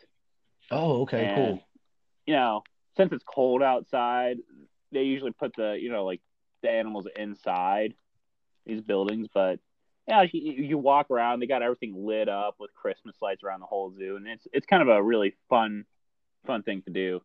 oh 0.70 1.02
okay 1.02 1.26
And, 1.26 1.34
cool 1.34 1.60
You 2.26 2.34
know, 2.34 2.62
since 2.96 3.12
it's 3.12 3.24
cold 3.24 3.62
outside, 3.62 4.38
they 4.92 5.02
usually 5.02 5.32
put 5.32 5.54
the 5.56 5.76
you 5.80 5.90
know 5.90 6.04
like 6.04 6.20
the 6.62 6.70
animals 6.70 7.06
inside 7.16 7.94
these 8.66 8.80
buildings, 8.80 9.28
but 9.32 9.60
yeah, 10.06 10.22
you, 10.30 10.52
you 10.52 10.78
walk 10.78 11.10
around. 11.10 11.40
They 11.40 11.46
got 11.46 11.62
everything 11.62 11.94
lit 12.06 12.28
up 12.28 12.56
with 12.58 12.74
Christmas 12.74 13.16
lights 13.22 13.42
around 13.42 13.60
the 13.60 13.66
whole 13.66 13.92
zoo, 13.96 14.16
and 14.16 14.26
it's 14.26 14.46
it's 14.52 14.66
kind 14.66 14.82
of 14.82 14.88
a 14.88 15.02
really 15.02 15.34
fun 15.48 15.84
fun 16.46 16.62
thing 16.62 16.82
to 16.82 16.90
do. 16.90 17.20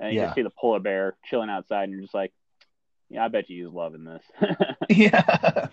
And 0.00 0.12
you 0.12 0.20
Yeah. 0.20 0.26
just 0.26 0.36
see 0.36 0.42
the 0.42 0.50
polar 0.50 0.80
bear 0.80 1.16
chilling 1.24 1.50
outside, 1.50 1.84
and 1.84 1.92
you're 1.92 2.02
just 2.02 2.14
like, 2.14 2.32
yeah, 3.08 3.24
I 3.24 3.28
bet 3.28 3.48
you 3.48 3.64
he's 3.66 3.74
loving 3.74 4.04
this. 4.04 4.22
yeah. 4.90 5.68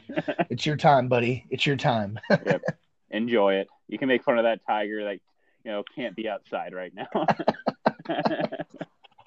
it's 0.50 0.66
your 0.66 0.78
time, 0.78 1.10
buddy. 1.10 1.46
It's 1.50 1.66
your 1.66 1.76
time. 1.76 2.18
yep. 2.30 2.62
Enjoy 3.12 3.56
it. 3.56 3.68
You 3.88 3.98
can 4.00 4.08
make 4.08 4.24
fun 4.24 4.38
of 4.40 4.46
that 4.46 4.62
tiger 4.66 5.04
that 5.06 5.20
you 5.64 5.72
know 5.72 5.84
can't 5.96 6.16
be 6.16 6.30
outside 6.30 6.74
right 6.74 6.94
now. 6.96 7.08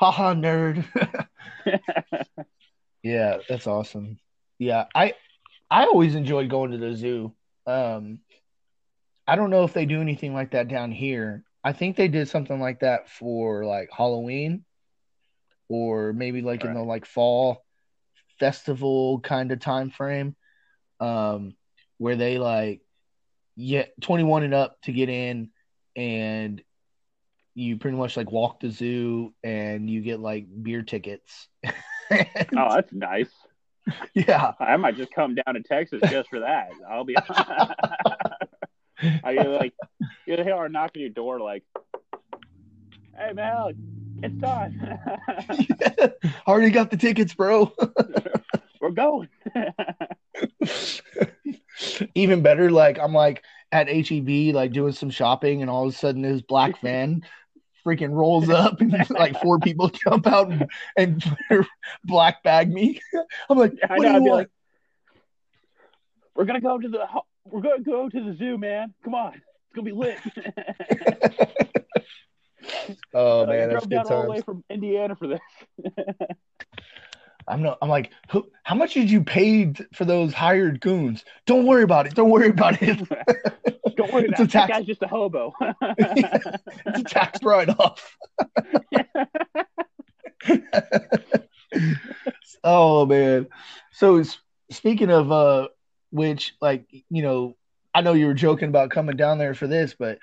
Haha, 0.01 0.35
nerd. 0.35 0.85
yeah, 3.03 3.39
that's 3.49 3.67
awesome. 3.67 4.19
Yeah, 4.59 4.87
I 4.95 5.15
I 5.71 5.85
always 5.85 6.15
enjoyed 6.15 6.49
going 6.49 6.71
to 6.73 6.79
the 6.79 6.95
zoo. 6.95 7.35
Um, 7.67 8.21
I 9.27 9.37
don't 9.37 9.51
know 9.51 9.65
if 9.65 9.75
they 9.75 9.85
do 9.85 10.01
anything 10.01 10.33
like 10.33 10.53
that 10.53 10.69
down 10.69 10.91
here. 10.91 11.45
I 11.63 11.73
think 11.73 11.97
they 11.97 12.09
did 12.09 12.29
something 12.29 12.59
like 12.59 12.81
that 12.81 13.11
for 13.11 13.65
like 13.65 13.91
Halloween, 13.95 14.65
or 15.69 16.13
maybe 16.13 16.41
like 16.41 16.65
in 16.65 16.73
the 16.73 16.83
like 16.83 17.05
fall 17.05 17.65
festival 18.41 19.21
kind 19.21 19.53
of 19.53 19.61
time 19.61 19.91
frame, 19.91 20.35
um, 21.01 21.55
where 21.99 22.17
they 22.17 22.39
like 22.39 22.81
yeah 23.57 23.85
twenty 24.01 24.25
one 24.25 24.45
and 24.45 24.55
up 24.55 24.81
to 24.83 24.93
get 24.93 25.11
in, 25.11 25.51
and 25.95 26.63
you 27.55 27.77
pretty 27.77 27.97
much 27.97 28.17
like 28.17 28.31
walk 28.31 28.61
the 28.61 28.71
zoo 28.71 29.35
and 29.43 29.91
you 29.91 30.01
get 30.01 30.21
like 30.21 30.47
beer 30.63 30.83
tickets. 30.83 31.49
oh, 31.67 31.75
that's 32.51 32.93
nice. 32.93 33.31
yeah, 34.15 34.53
I 34.59 34.77
might 34.77 34.97
just 34.97 35.13
come 35.13 35.35
down 35.35 35.55
to 35.55 35.63
Texas 35.63 36.01
just 36.11 36.29
for 36.29 36.41
that. 36.41 36.71
I'll 36.89 37.05
be. 37.05 37.17
I 39.23 39.33
mean, 39.33 39.53
like 39.53 39.75
you 40.27 40.37
know, 40.37 40.53
or 40.53 40.69
knock 40.69 40.93
on 40.97 41.01
your 41.01 41.11
door, 41.11 41.41
like, 41.41 41.63
"Hey, 43.17 43.33
Mel, 43.33 43.71
it's 44.23 44.41
time. 44.41 44.99
already 46.49 46.71
got 46.71 46.91
the 46.91 46.97
tickets, 46.97 47.35
bro. 47.35 47.73
We're 48.81 48.91
going." 48.91 49.29
Even 52.15 52.43
better, 52.43 52.71
like 52.71 52.99
I'm 52.99 53.13
like 53.13 53.45
at 53.71 53.89
HEB, 53.89 54.55
like 54.55 54.73
doing 54.73 54.93
some 54.93 55.11
shopping, 55.11 55.63
and 55.63 55.71
all 55.71 55.87
of 55.87 55.95
a 55.95 55.97
sudden 55.97 56.23
this 56.23 56.43
black 56.43 56.81
van 56.81 57.23
freaking 57.85 58.13
rolls 58.13 58.49
up, 58.49 58.81
and 58.81 58.93
like 59.11 59.41
four 59.41 59.59
people 59.59 59.89
jump 60.05 60.27
out 60.27 60.51
and, 60.51 60.69
and 60.97 61.25
black 62.05 62.43
bag 62.43 62.73
me. 62.73 63.01
I'm 63.49 63.59
like, 63.59 63.75
I 63.89 63.97
know. 63.99 64.03
do 64.03 64.09
I'd 64.09 64.23
want? 64.23 64.33
like, 64.33 64.51
"We're 66.35 66.45
gonna 66.45 66.61
go 66.61 66.79
to 66.79 66.89
the. 66.89 67.07
We're 67.45 67.63
gonna 67.63 67.83
go 67.83 68.09
to 68.09 68.25
the 68.25 68.37
zoo, 68.37 68.59
man. 68.59 68.95
Come 69.05 69.15
on, 69.15 69.35
it's 69.35 69.75
gonna 69.75 69.85
be 69.85 69.93
lit." 69.93 70.19
oh 73.15 73.45
I 73.45 73.47
man, 73.47 73.69
that's 73.71 73.87
good 73.87 73.91
down 73.91 74.07
all 74.13 74.23
the 74.23 74.31
way 74.31 74.41
from 74.41 74.65
Indiana 74.69 75.17
for 75.17 75.27
this. 75.27 75.41
I'm 77.47 77.63
not. 77.63 77.79
I'm 77.81 77.89
like, 77.89 78.11
who, 78.31 78.47
how 78.63 78.75
much 78.75 78.95
did 78.95 79.11
you 79.11 79.25
pay 79.25 79.73
for 79.95 80.05
those 80.05 80.35
hired 80.35 80.81
goons? 80.81 81.25
Don't 81.47 81.67
worry 81.67 81.83
about 81.83 82.07
it. 82.07 82.15
Don't 82.15 82.31
worry 82.31 82.51
about 82.51 82.83
it. 82.83 83.78
Don't 83.99 84.13
worry 84.13 84.27
about 84.29 84.39
it. 84.39 84.51
That 84.53 84.69
tax- 84.69 84.71
guy's 84.71 84.87
just 84.87 85.03
a 85.03 85.09
hobo. 85.09 85.53
it's 85.99 87.01
a 87.01 87.03
tax 87.03 87.43
write 87.43 87.69
off. 87.69 88.17
oh 92.63 93.05
man. 93.07 93.49
So 93.91 94.23
speaking 94.71 95.11
of 95.11 95.33
uh 95.33 95.69
which 96.13 96.55
like 96.61 96.87
you 97.11 97.23
know, 97.23 97.57
I 97.93 98.03
know 98.03 98.13
you 98.13 98.27
were 98.27 98.35
joking 98.35 98.69
about 98.69 98.91
coming 98.91 99.17
down 99.17 99.39
there 99.39 99.55
for 99.55 99.67
this, 99.67 99.97
but 99.99 100.19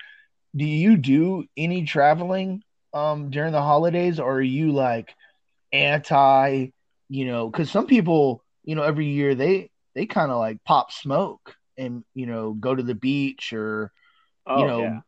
do 0.56 0.64
you 0.64 0.96
do 0.96 1.44
any 1.54 1.84
traveling 1.84 2.62
um 2.94 3.28
during 3.28 3.52
the 3.52 3.60
holidays 3.60 4.18
or 4.18 4.36
are 4.36 4.40
you 4.40 4.72
like 4.72 5.14
anti, 5.70 6.68
you 7.10 7.26
know, 7.26 7.50
cuz 7.50 7.70
some 7.70 7.86
people, 7.86 8.42
you 8.64 8.74
know, 8.74 8.84
every 8.84 9.08
year 9.08 9.34
they 9.34 9.68
they 9.94 10.06
kind 10.06 10.30
of 10.30 10.38
like 10.38 10.64
pop 10.64 10.90
smoke 10.92 11.54
and 11.78 12.04
you 12.14 12.26
know, 12.26 12.52
go 12.52 12.74
to 12.74 12.82
the 12.82 12.94
beach 12.94 13.52
or 13.52 13.92
oh, 14.46 14.60
you 14.60 14.66
know, 14.66 14.80
yeah. 14.82 15.00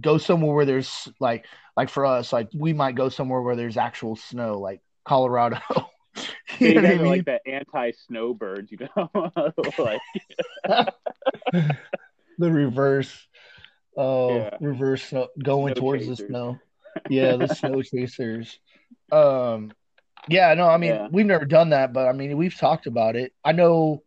go 0.00 0.18
somewhere 0.18 0.54
where 0.54 0.66
there's 0.66 1.08
like 1.20 1.46
like 1.76 1.88
for 1.88 2.06
us, 2.06 2.32
like 2.32 2.48
we 2.54 2.72
might 2.72 2.94
go 2.94 3.08
somewhere 3.08 3.42
where 3.42 3.56
there's 3.56 3.76
actual 3.76 4.16
snow, 4.16 4.58
like 4.60 4.80
Colorado. 5.04 5.58
Yeah, 6.60 6.70
you 6.70 6.80
know 6.80 6.82
what 6.82 6.94
I 6.94 6.96
guys 6.96 7.00
are 7.00 7.04
mean? 7.04 7.06
like 7.06 7.24
that 7.26 7.42
anti-snowbirds, 7.46 8.72
you 8.72 8.78
know? 8.96 9.10
like, 9.78 10.00
the 12.38 12.50
reverse. 12.50 13.26
Oh, 13.96 14.36
Yeah. 14.36 14.50
reverse 14.60 15.04
snow, 15.04 15.28
going 15.42 15.74
Snow 15.74 15.80
towards 15.80 16.04
chasers. 16.04 16.18
the 16.18 16.26
snow. 16.26 16.58
Yeah, 17.08 17.36
the 17.36 17.48
snow 17.48 17.82
chasers. 17.82 18.58
Um, 19.12 19.72
yeah, 20.28 20.54
no, 20.54 20.66
I 20.68 20.76
mean 20.78 20.90
Yeah. 20.90 21.08
we've 21.10 21.26
never 21.26 21.44
done 21.44 21.70
that, 21.70 21.92
but 21.92 22.08
I 22.08 22.12
mean 22.12 22.36
we've 22.36 22.56
talked 22.56 22.86
about 22.86 23.16
it. 23.16 23.32
I 23.44 23.52
know 23.52 24.02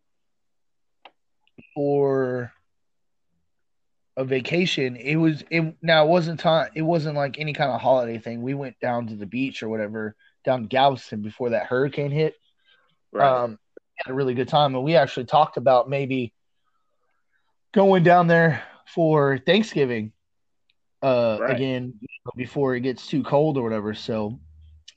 for 1.79 2.51
a 4.17 4.25
vacation, 4.25 4.97
it 4.97 5.15
was 5.15 5.45
it 5.49 5.77
now 5.81 6.03
it 6.03 6.09
wasn't 6.09 6.37
time. 6.37 6.69
It 6.75 6.81
wasn't 6.81 7.15
like 7.15 7.39
any 7.39 7.53
kind 7.53 7.71
of 7.71 7.79
holiday 7.79 8.17
thing. 8.17 8.41
We 8.41 8.53
went 8.53 8.77
down 8.81 9.07
to 9.07 9.15
the 9.15 9.25
beach 9.25 9.63
or 9.63 9.69
whatever 9.69 10.13
down 10.43 10.63
to 10.63 10.67
Galveston 10.67 11.21
before 11.21 11.51
that 11.51 11.67
hurricane 11.67 12.11
hit. 12.11 12.35
right. 13.13 13.43
Um, 13.43 13.57
had 13.95 14.11
a 14.11 14.13
really 14.13 14.33
good 14.33 14.49
time, 14.49 14.75
and 14.75 14.83
we 14.83 14.97
actually 14.97 15.27
talked 15.27 15.55
about 15.55 15.89
maybe 15.89 16.33
going 17.73 18.03
down 18.03 18.27
there 18.27 18.61
for 18.93 19.37
Thanksgiving. 19.37 20.11
Uh, 21.01 21.37
Right. 21.39 21.55
again 21.55 21.93
before 22.35 22.75
it 22.75 22.81
gets 22.81 23.07
too 23.07 23.23
cold 23.23 23.57
or 23.57 23.63
whatever. 23.63 23.93
So, 23.93 24.37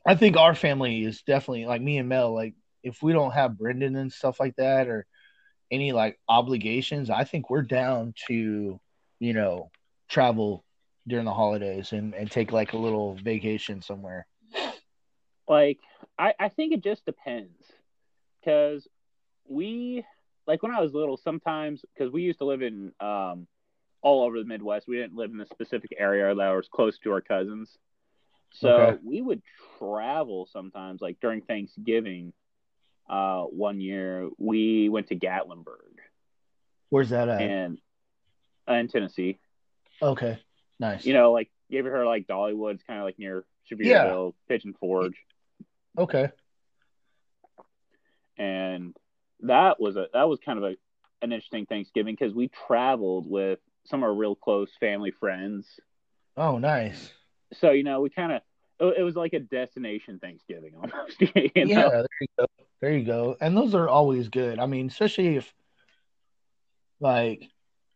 I 0.05 0.17
think 0.17 0.37
our 0.37 0.57
family 0.57 1.05
is 1.05 1.23
definitely 1.23 1.65
like 1.65 1.81
me 1.81 1.99
and 1.99 2.09
Mel. 2.09 2.35
Like, 2.35 2.55
if 2.83 3.05
we 3.05 3.13
don't 3.13 3.35
have 3.35 3.57
Brendan 3.57 3.95
and 3.95 4.13
stuff 4.13 4.41
like 4.41 4.57
that, 4.57 4.89
or 4.89 5.07
any 5.73 5.93
like 5.93 6.19
obligations, 6.29 7.11
I 7.11 7.25
think 7.25 7.51
we're 7.51 7.63
down 7.63 8.15
to, 8.29 8.81
you 9.21 9.35
know, 9.35 9.71
travel 10.09 10.65
during 11.09 11.25
the 11.27 11.35
holidays 11.35 11.93
and 11.93 12.15
and 12.15 12.31
take 12.31 12.53
like 12.53 12.75
a 12.75 12.79
little 12.79 13.15
vacation 13.17 13.83
somewhere. 13.83 14.27
like 15.49 15.79
I, 16.19 16.35
I 16.39 16.49
think 16.49 16.73
it 16.73 16.83
just 16.83 17.05
depends 17.07 17.73
because 18.41 18.87
we 19.49 20.05
like 20.47 20.63
when 20.63 20.73
i 20.75 20.81
was 20.81 20.95
little 20.95 21.17
sometimes 21.17 21.85
because 21.95 22.13
we 22.13 22.23
used 22.23 22.39
to 22.39 22.45
live 22.45 22.63
in 22.63 22.93
um 23.01 23.47
all 24.03 24.23
over 24.25 24.39
the 24.39 24.45
midwest 24.45 24.89
we 24.89 24.97
didn't 24.97 25.17
live 25.17 25.31
in 25.33 25.41
a 25.41 25.47
specific 25.47 25.95
area 25.99 26.35
that 26.35 26.51
was 26.51 26.69
close 26.69 26.99
to 26.99 27.13
our 27.13 27.21
cousins 27.21 27.79
So 28.53 28.69
Okay. 28.69 28.99
we 29.05 29.21
would 29.23 29.43
travel 29.79 30.47
sometimes, 30.47 31.01
like 31.01 31.19
during 31.21 31.43
Thanksgiving. 31.43 32.33
Uh, 33.09 33.43
one 33.43 33.81
year 33.81 34.29
we 34.39 34.89
went 34.89 35.09
to 35.09 35.17
Gatlinburg 35.17 35.99
Where's 36.89 37.11
that 37.11 37.29
at? 37.29 37.43
and 37.43 37.79
uh, 38.69 38.75
in 38.75 38.89
Tennessee. 38.89 39.39
okay. 40.01 40.39
Nice. 40.79 41.05
You 41.05 41.15
know, 41.15 41.33
like 41.33 41.51
you 41.69 41.79
ever 41.79 41.91
heard 41.91 42.03
of, 42.03 42.09
like 42.09 42.27
Dollywood's 42.27 42.83
kind 42.87 42.99
of 42.99 43.05
like 43.05 43.19
near 43.19 43.45
Sevierville, 43.71 44.35
Pigeon 44.49 44.75
Forge, 44.81 45.15
okay. 45.97 46.31
and 48.37 48.97
that 49.41 49.81
was 49.81 49.97
a 49.97 50.07
that 50.13 50.29
was 50.29 50.41
kind 50.45 50.59
of 50.59 50.65
a 50.65 50.77
an 51.23 51.33
interesting 51.33 51.67
Thanksgiving 51.67 52.17
because 52.19 52.35
we 52.35 52.51
traveled 52.67 53.31
with 53.31 53.61
some 53.87 54.01
of 54.03 54.09
our 54.09 54.15
real 54.15 54.35
close 54.35 54.71
family 54.81 55.13
friends. 55.13 55.67
Oh, 56.37 56.59
nice. 56.59 57.13
So 57.61 57.71
you 57.71 57.85
know, 57.85 58.01
we 58.01 58.11
kind 58.11 58.33
of 58.33 58.43
it, 58.83 58.99
it 58.99 59.03
was 59.03 59.17
like 59.17 59.33
a 59.33 59.41
destination 59.41 60.19
Thanksgiving 60.19 60.75
almost. 60.75 61.21
you 61.21 61.51
Yeah, 61.55 61.89
there 61.89 62.07
you 62.21 62.27
go. 62.39 62.47
There 62.81 62.93
you 62.93 63.05
go. 63.05 63.37
And 63.41 63.57
those 63.57 63.75
are 63.75 63.89
always 63.89 64.29
good. 64.29 64.59
I 64.59 64.67
mean, 64.67 64.89
especially 64.89 65.37
if 65.37 65.53
like 67.01 67.49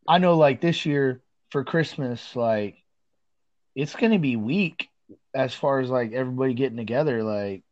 I 0.09 0.19
know 0.19 0.37
like 0.37 0.61
this 0.61 0.87
year 0.87 1.21
for 1.51 1.65
Christmas, 1.65 2.37
like 2.37 2.77
it's 3.75 3.95
gonna 3.95 4.19
be 4.19 4.37
weak 4.37 4.89
as 5.35 5.55
far 5.55 5.81
as 5.81 5.91
like 5.91 6.13
everybody 6.13 6.55
getting 6.55 6.77
together. 6.77 7.23
Like, 7.23 7.63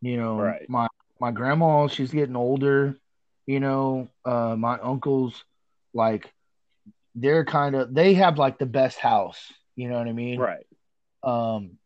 you 0.00 0.16
know, 0.16 0.38
Right. 0.38 0.68
my 0.68 0.88
my 1.20 1.30
grandma, 1.30 1.86
she's 1.86 2.10
getting 2.12 2.36
older, 2.36 2.96
you 3.46 3.60
know, 3.60 4.08
uh 4.24 4.56
my 4.56 4.78
uncles, 4.78 5.44
like 5.94 6.32
they're 7.14 7.44
kind 7.44 7.74
of 7.74 7.94
they 7.94 8.14
have 8.14 8.38
like 8.38 8.58
the 8.58 8.66
best 8.66 8.98
house, 8.98 9.52
you 9.74 9.88
know 9.88 9.98
what 9.98 10.08
I 10.08 10.12
mean? 10.12 10.40
Right. 10.40 10.66
um 11.22 11.78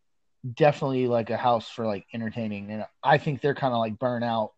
definitely 0.55 1.07
like 1.07 1.31
a 1.31 1.37
house 1.37 1.69
for 1.69 1.87
like 1.87 2.07
entertaining 2.15 2.71
and 2.71 2.85
i 3.03 3.19
think 3.19 3.41
they're 3.41 3.55
kind 3.55 3.73
of 3.75 3.79
like 3.79 3.99
burnt 3.99 4.25
out 4.25 4.53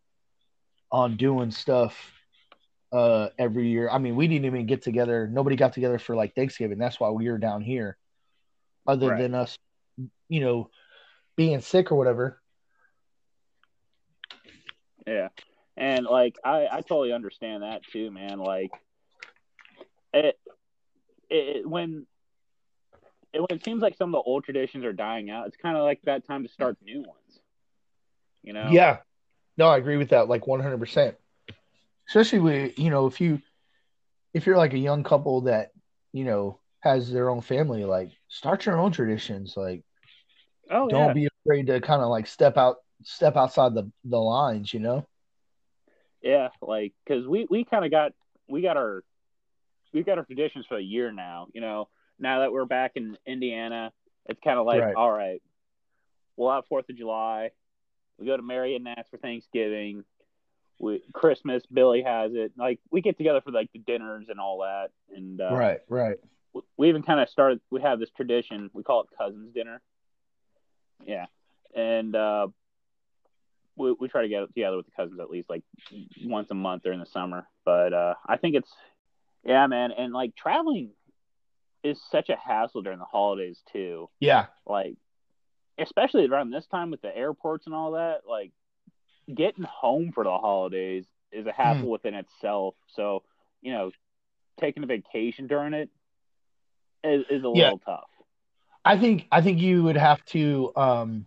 on 0.92 1.16
doing 1.16 1.50
stuff 1.50 2.12
uh 2.92 3.28
every 3.38 3.68
year 3.68 3.88
i 3.90 3.98
mean 3.98 4.14
we 4.14 4.28
didn't 4.28 4.44
even 4.44 4.66
get 4.66 4.82
together 4.82 5.26
nobody 5.26 5.56
got 5.56 5.72
together 5.72 5.98
for 5.98 6.14
like 6.14 6.34
thanksgiving 6.34 6.78
that's 6.78 7.00
why 7.00 7.10
we 7.10 7.28
were 7.28 7.38
down 7.38 7.60
here 7.60 7.96
other 8.86 9.10
Right. 9.10 9.16
than 9.16 9.34
us 9.34 9.56
you 10.28 10.40
know 10.40 10.70
being 11.36 11.60
sick 11.60 11.90
or 11.90 11.96
whatever 11.96 12.40
Yeah. 15.06 15.28
And 15.76 16.06
like 16.06 16.36
I, 16.44 16.68
I 16.70 16.80
totally 16.82 17.12
understand 17.12 17.62
that 17.62 17.82
too, 17.84 18.10
man. 18.10 18.38
Like 18.38 18.70
it, 20.12 20.38
it 21.30 21.68
when 21.68 22.06
it, 23.32 23.40
when 23.40 23.58
it 23.58 23.64
seems 23.64 23.82
like 23.82 23.96
some 23.96 24.14
of 24.14 24.24
the 24.24 24.28
old 24.28 24.44
traditions 24.44 24.84
are 24.84 24.92
dying 24.92 25.30
out, 25.30 25.46
it's 25.46 25.56
kind 25.56 25.76
of 25.76 25.84
like 25.84 26.00
that 26.04 26.26
time 26.26 26.42
to 26.44 26.48
start 26.48 26.76
new 26.82 27.00
ones. 27.02 27.40
You 28.42 28.52
know? 28.52 28.72
yeah 28.72 28.98
no 29.56 29.68
i 29.68 29.76
agree 29.76 29.96
with 29.96 30.10
that 30.10 30.28
like 30.28 30.46
100% 30.46 31.16
especially 32.08 32.38
with 32.40 32.78
you 32.78 32.90
know 32.90 33.06
if 33.06 33.20
you 33.20 33.40
if 34.34 34.46
you're 34.46 34.56
like 34.56 34.74
a 34.74 34.78
young 34.78 35.02
couple 35.04 35.42
that 35.42 35.70
you 36.12 36.24
know 36.24 36.58
has 36.80 37.12
their 37.12 37.30
own 37.30 37.40
family 37.40 37.84
like 37.84 38.10
start 38.28 38.66
your 38.66 38.78
own 38.78 38.92
traditions 38.92 39.56
like 39.56 39.82
Oh 40.70 40.88
don't 40.88 41.06
yeah. 41.06 41.14
be 41.14 41.28
afraid 41.44 41.66
to 41.66 41.80
kind 41.80 42.02
of 42.02 42.08
like 42.08 42.26
step 42.26 42.56
out 42.56 42.76
step 43.02 43.36
outside 43.36 43.74
the 43.74 43.90
the 44.04 44.18
lines 44.18 44.72
you 44.72 44.80
know 44.80 45.06
Yeah, 46.22 46.48
like 46.60 46.92
because 47.04 47.26
we 47.26 47.46
we 47.50 47.64
kind 47.64 47.84
of 47.84 47.90
got 47.90 48.12
we 48.48 48.62
got 48.62 48.76
our 48.76 49.02
we 49.92 50.02
got 50.02 50.18
our 50.18 50.24
traditions 50.24 50.66
for 50.66 50.76
a 50.78 50.82
year 50.82 51.12
now. 51.12 51.48
You 51.52 51.60
know, 51.60 51.88
now 52.18 52.40
that 52.40 52.52
we're 52.52 52.64
back 52.66 52.92
in 52.96 53.16
Indiana, 53.26 53.92
it's 54.26 54.40
kind 54.42 54.58
of 54.58 54.66
like 54.66 54.80
Right. 54.82 54.94
all 54.94 55.10
right, 55.12 55.42
we'll 56.36 56.50
have 56.52 56.66
Fourth 56.66 56.88
of 56.88 56.96
July. 56.96 57.50
We 58.18 58.26
go 58.26 58.36
to 58.36 58.42
Marionettes 58.42 59.08
for 59.10 59.16
Thanksgiving. 59.18 60.04
We 60.78 61.02
Christmas, 61.12 61.62
Billy 61.72 62.02
has 62.02 62.32
it. 62.34 62.52
Like 62.56 62.80
we 62.90 63.00
get 63.00 63.16
together 63.16 63.40
for 63.40 63.50
like 63.52 63.70
the 63.72 63.78
dinners 63.78 64.26
and 64.28 64.38
all 64.40 64.58
that. 64.60 64.90
And 65.16 65.40
uh, 65.40 65.54
right 65.54 65.80
right 65.88 66.16
w- 66.54 66.66
we 66.76 66.88
even 66.88 67.02
kind 67.02 67.20
of 67.20 67.28
started. 67.28 67.60
We 67.70 67.80
have 67.82 67.98
this 68.00 68.10
tradition. 68.10 68.70
We 68.72 68.82
call 68.82 69.02
it 69.02 69.08
cousins 69.16 69.52
dinner. 69.54 69.80
Yeah, 71.04 71.26
and 71.74 72.14
uh, 72.14 72.48
we 73.76 73.92
we 73.92 74.08
try 74.08 74.22
to 74.22 74.28
get 74.28 74.46
together 74.46 74.76
with 74.76 74.86
the 74.86 74.92
cousins 74.92 75.18
at 75.20 75.30
least 75.30 75.48
like 75.50 75.62
once 76.24 76.50
a 76.50 76.54
month 76.54 76.82
during 76.84 77.00
the 77.00 77.06
summer. 77.06 77.46
But 77.64 77.92
uh, 77.92 78.14
I 78.26 78.36
think 78.36 78.54
it's 78.56 78.72
yeah, 79.44 79.66
man, 79.66 79.90
and 79.92 80.12
like 80.12 80.36
traveling 80.36 80.90
is 81.82 82.00
such 82.10 82.28
a 82.28 82.36
hassle 82.36 82.82
during 82.82 82.98
the 82.98 83.04
holidays 83.04 83.62
too. 83.72 84.08
yeah 84.20 84.46
Like 84.66 84.96
especially 85.78 86.26
around 86.26 86.50
this 86.50 86.66
time 86.66 86.90
with 86.90 87.02
the 87.02 87.16
airports 87.16 87.66
and 87.66 87.74
all 87.74 87.92
that. 87.92 88.22
Like 88.28 88.52
getting 89.34 89.64
home 89.64 90.12
for 90.12 90.24
the 90.24 90.30
holidays 90.30 91.06
is 91.32 91.46
a 91.46 91.52
hassle 91.52 91.90
within 91.90 92.14
itself. 92.14 92.74
So 92.88 93.22
you 93.62 93.72
know, 93.72 93.90
taking 94.60 94.82
a 94.82 94.86
vacation 94.86 95.46
during 95.46 95.74
it 95.74 95.90
is, 97.04 97.24
is 97.30 97.44
a 97.44 97.48
Yeah. 97.52 97.72
little 97.72 97.78
tough. 97.78 98.08
i 98.84 98.98
think 98.98 99.26
i 99.32 99.40
think 99.40 99.60
you 99.60 99.82
would 99.82 99.96
have 99.96 100.24
to 100.26 100.72
um 100.76 101.26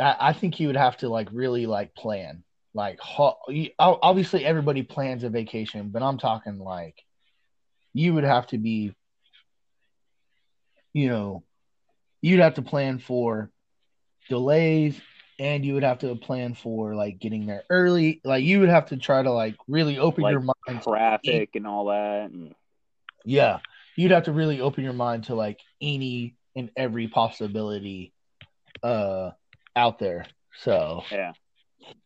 I, 0.00 0.16
I 0.20 0.32
think 0.32 0.60
you 0.60 0.68
would 0.68 0.76
have 0.76 0.96
to 0.98 1.08
like 1.08 1.28
really 1.32 1.66
like 1.66 1.94
plan 1.94 2.42
like 2.74 2.98
ho- 3.00 3.38
obviously 3.78 4.44
everybody 4.44 4.82
plans 4.82 5.24
a 5.24 5.28
vacation 5.30 5.90
but 5.90 6.02
i'm 6.02 6.18
talking 6.18 6.58
like 6.58 6.96
you 7.94 8.14
would 8.14 8.24
have 8.24 8.46
to 8.48 8.58
be 8.58 8.94
you 10.92 11.08
know 11.08 11.42
you'd 12.20 12.40
have 12.40 12.54
to 12.54 12.62
plan 12.62 12.98
for 12.98 13.50
delays 14.28 15.00
and 15.38 15.64
you 15.64 15.74
would 15.74 15.82
have 15.82 15.98
to 15.98 16.14
plan 16.16 16.54
for 16.54 16.94
like 16.94 17.18
getting 17.18 17.46
there 17.46 17.62
early 17.70 18.20
like 18.24 18.44
you 18.44 18.60
would 18.60 18.68
have 18.68 18.86
to 18.86 18.96
try 18.96 19.22
to 19.22 19.30
like 19.30 19.56
really 19.68 19.98
open 19.98 20.22
Like 20.22 20.32
your 20.32 20.40
mind 20.40 20.82
to 20.82 20.90
Traffic 20.90 21.50
and 21.54 21.66
all 21.66 21.86
that. 21.86 22.30
And 22.30 22.54
Yeah, 23.24 23.60
you'd 23.96 24.10
have 24.10 24.24
to 24.24 24.32
really 24.32 24.60
open 24.60 24.84
your 24.84 24.92
mind 24.92 25.24
to 25.24 25.34
like 25.34 25.60
any 25.80 26.36
and 26.56 26.70
every 26.76 27.08
possibility 27.08 28.12
uh 28.82 29.30
out 29.76 29.98
there. 29.98 30.26
So 30.60 31.04
Yeah. 31.10 31.32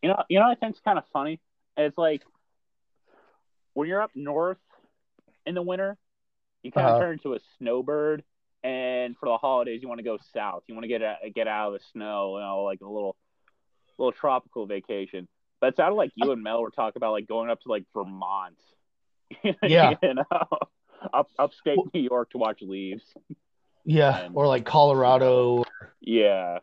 You 0.02 0.10
know, 0.10 0.22
you 0.28 0.38
know, 0.38 0.46
I 0.46 0.54
think 0.54 0.72
it's 0.72 0.80
kind 0.80 0.98
of 0.98 1.04
funny. 1.12 1.40
It's 1.76 1.96
like 1.96 2.22
when 3.74 3.88
you're 3.88 4.02
up 4.02 4.10
north 4.14 4.58
in 5.46 5.54
the 5.54 5.62
winter, 5.62 5.96
you 6.62 6.70
kind 6.72 6.86
of 6.86 6.92
Uh-huh. 6.94 7.00
turn 7.02 7.12
into 7.14 7.34
a 7.34 7.38
snowbird, 7.58 8.22
and 8.62 9.16
for 9.18 9.28
the 9.28 9.36
holidays, 9.36 9.80
you 9.82 9.88
want 9.88 9.98
to 9.98 10.04
go 10.04 10.18
south. 10.32 10.62
You 10.68 10.74
want 10.74 10.84
to 10.84 10.88
get 10.88 11.02
out, 11.02 11.16
get 11.34 11.48
out 11.48 11.68
of 11.68 11.80
the 11.80 11.84
snow, 11.92 12.36
you 12.38 12.44
know, 12.44 12.62
like 12.62 12.80
a 12.80 12.88
little, 12.88 13.16
little 13.98 14.12
tropical 14.12 14.66
vacation. 14.66 15.26
But 15.60 15.68
it 15.70 15.76
sounded 15.76 15.94
like 15.96 16.10
you 16.16 16.30
and 16.32 16.42
Mel 16.42 16.60
were 16.62 16.70
talking 16.70 16.98
about 16.98 17.12
like 17.12 17.26
going 17.28 17.50
up 17.50 17.60
to 17.62 17.68
like 17.68 17.84
Vermont. 17.94 18.56
Yeah. 19.62 19.94
you 20.02 20.14
know, 20.14 20.24
up 21.12 21.28
upstate 21.38 21.78
New 21.94 22.00
York 22.00 22.30
to 22.30 22.38
watch 22.38 22.60
leaves. 22.62 23.02
yeah, 23.84 24.24
And- 24.26 24.36
or 24.36 24.46
like 24.46 24.64
Colorado, 24.64 25.64
Yeah, 26.00 26.58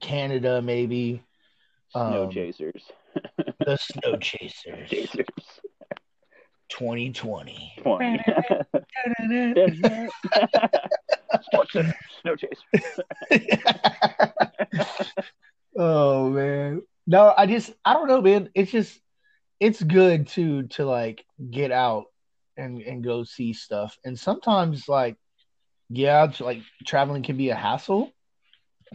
Canada, 0.00 0.60
maybe 0.62 1.22
snow 1.90 2.24
Um, 2.24 2.30
chasers, 2.30 2.82
the 3.66 3.76
Snow 3.76 4.16
Chasers, 4.18 4.90
chasers. 4.90 5.26
2020. 6.78 7.72
Twenty. 7.82 8.24
Snow 12.20 12.36
chaser. 12.36 13.04
oh 15.76 16.30
man, 16.30 16.82
no, 17.06 17.32
I 17.36 17.46
just 17.46 17.72
I 17.84 17.92
don't 17.92 18.08
know, 18.08 18.20
man. 18.20 18.50
It's 18.54 18.72
just 18.72 18.98
it's 19.60 19.82
good 19.82 20.26
to 20.28 20.64
to 20.64 20.84
like 20.84 21.24
get 21.50 21.70
out 21.70 22.06
and 22.56 22.82
and 22.82 23.04
go 23.04 23.22
see 23.22 23.52
stuff, 23.52 23.96
and 24.04 24.18
sometimes 24.18 24.88
like 24.88 25.16
yeah, 25.90 26.24
it's 26.24 26.40
like 26.40 26.62
traveling 26.84 27.22
can 27.22 27.36
be 27.36 27.50
a 27.50 27.54
hassle 27.54 28.10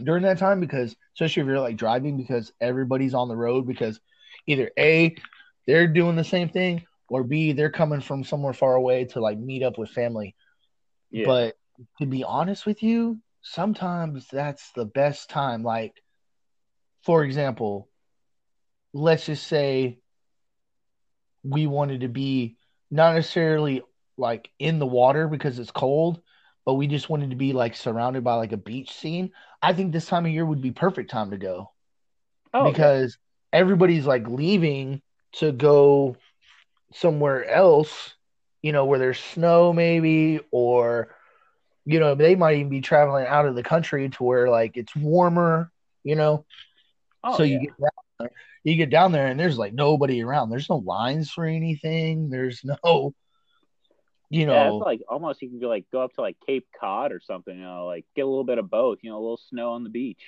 during 0.02 0.24
that 0.24 0.38
time 0.38 0.60
because 0.60 0.94
especially 1.14 1.42
if 1.42 1.46
you're 1.46 1.60
like 1.60 1.76
driving 1.76 2.18
because 2.18 2.52
everybody's 2.60 3.14
on 3.14 3.28
the 3.28 3.36
road 3.36 3.66
because 3.66 3.98
either 4.46 4.70
a 4.78 5.14
they're 5.66 5.86
doing 5.86 6.16
the 6.16 6.24
same 6.24 6.48
thing 6.48 6.84
or 7.10 7.24
b 7.24 7.52
they're 7.52 7.70
coming 7.70 8.00
from 8.00 8.24
somewhere 8.24 8.54
far 8.54 8.76
away 8.76 9.04
to 9.06 9.20
like 9.20 9.38
meet 9.38 9.62
up 9.62 9.78
with 9.78 9.90
family 9.90 10.36
Yeah. 11.12 11.26
but 11.26 11.56
to 11.98 12.06
be 12.06 12.24
honest 12.24 12.66
with 12.66 12.82
you, 12.82 13.20
sometimes 13.42 14.28
that's 14.28 14.72
the 14.72 14.86
best 14.86 15.30
time. 15.30 15.62
Like, 15.64 16.02
for 17.04 17.24
example, 17.24 17.88
let's 18.94 19.26
just 19.26 19.46
say 19.46 20.00
we 21.44 21.66
wanted 21.66 22.02
to 22.02 22.08
be 22.08 22.56
not 22.90 23.14
necessarily 23.14 23.82
like 24.18 24.50
in 24.58 24.78
the 24.78 24.86
water 24.86 25.28
because 25.28 25.58
it's 25.58 25.70
cold, 25.70 26.20
but 26.66 26.74
we 26.74 26.86
just 26.88 27.08
wanted 27.08 27.30
to 27.30 27.36
be 27.36 27.52
like 27.52 27.76
surrounded 27.76 28.24
by 28.24 28.34
like 28.34 28.52
a 28.52 28.58
beach 28.58 28.92
scene. 28.92 29.32
I 29.62 29.72
think 29.74 29.92
this 29.92 30.06
time 30.06 30.26
of 30.26 30.32
year 30.32 30.46
would 30.46 30.62
be 30.62 30.72
perfect 30.72 31.10
time 31.10 31.30
to 31.30 31.38
go 31.38 31.72
oh, 32.54 32.68
okay. 32.68 32.72
because 32.72 33.18
everybody's 33.52 34.06
like 34.06 34.28
leaving 34.28 35.02
to 35.34 35.52
go 35.52 36.16
somewhere 36.92 37.44
else, 37.48 38.14
you 38.62 38.72
know, 38.72 38.84
where 38.84 38.98
there's 38.98 39.18
snow 39.18 39.72
maybe, 39.72 40.40
or 40.50 41.14
you 41.84 41.98
know, 41.98 42.14
they 42.14 42.36
might 42.36 42.56
even 42.56 42.68
be 42.68 42.80
traveling 42.80 43.26
out 43.26 43.46
of 43.46 43.54
the 43.54 43.62
country 43.62 44.08
to 44.08 44.22
where 44.22 44.48
like 44.48 44.76
it's 44.76 44.94
warmer, 44.94 45.72
you 46.04 46.14
know. 46.14 46.44
Oh, 47.24 47.36
so 47.36 47.42
yeah. 47.42 47.58
you 47.58 47.60
get 47.60 47.78
down 47.80 47.90
there, 48.18 48.30
you 48.64 48.76
get 48.76 48.90
down 48.90 49.12
there 49.12 49.26
and 49.26 49.40
there's 49.40 49.58
like 49.58 49.72
nobody 49.72 50.22
around. 50.22 50.50
There's 50.50 50.68
no 50.70 50.76
lines 50.76 51.30
for 51.30 51.44
anything. 51.44 52.30
There's 52.30 52.62
no, 52.64 52.76
you 54.30 54.40
yeah, 54.40 54.46
know, 54.46 54.78
it's 54.78 54.86
like 54.86 55.00
almost 55.08 55.42
you 55.42 55.48
can 55.48 55.58
go 55.60 55.68
like 55.68 55.86
go 55.90 56.02
up 56.02 56.14
to 56.14 56.20
like 56.20 56.36
Cape 56.46 56.66
Cod 56.78 57.12
or 57.12 57.20
something, 57.20 57.56
you 57.56 57.64
know, 57.64 57.86
like 57.86 58.04
get 58.14 58.22
a 58.22 58.28
little 58.28 58.44
bit 58.44 58.58
of 58.58 58.70
both, 58.70 58.98
you 59.02 59.10
know, 59.10 59.16
a 59.16 59.20
little 59.20 59.40
snow 59.48 59.72
on 59.72 59.84
the 59.84 59.90
beach. 59.90 60.22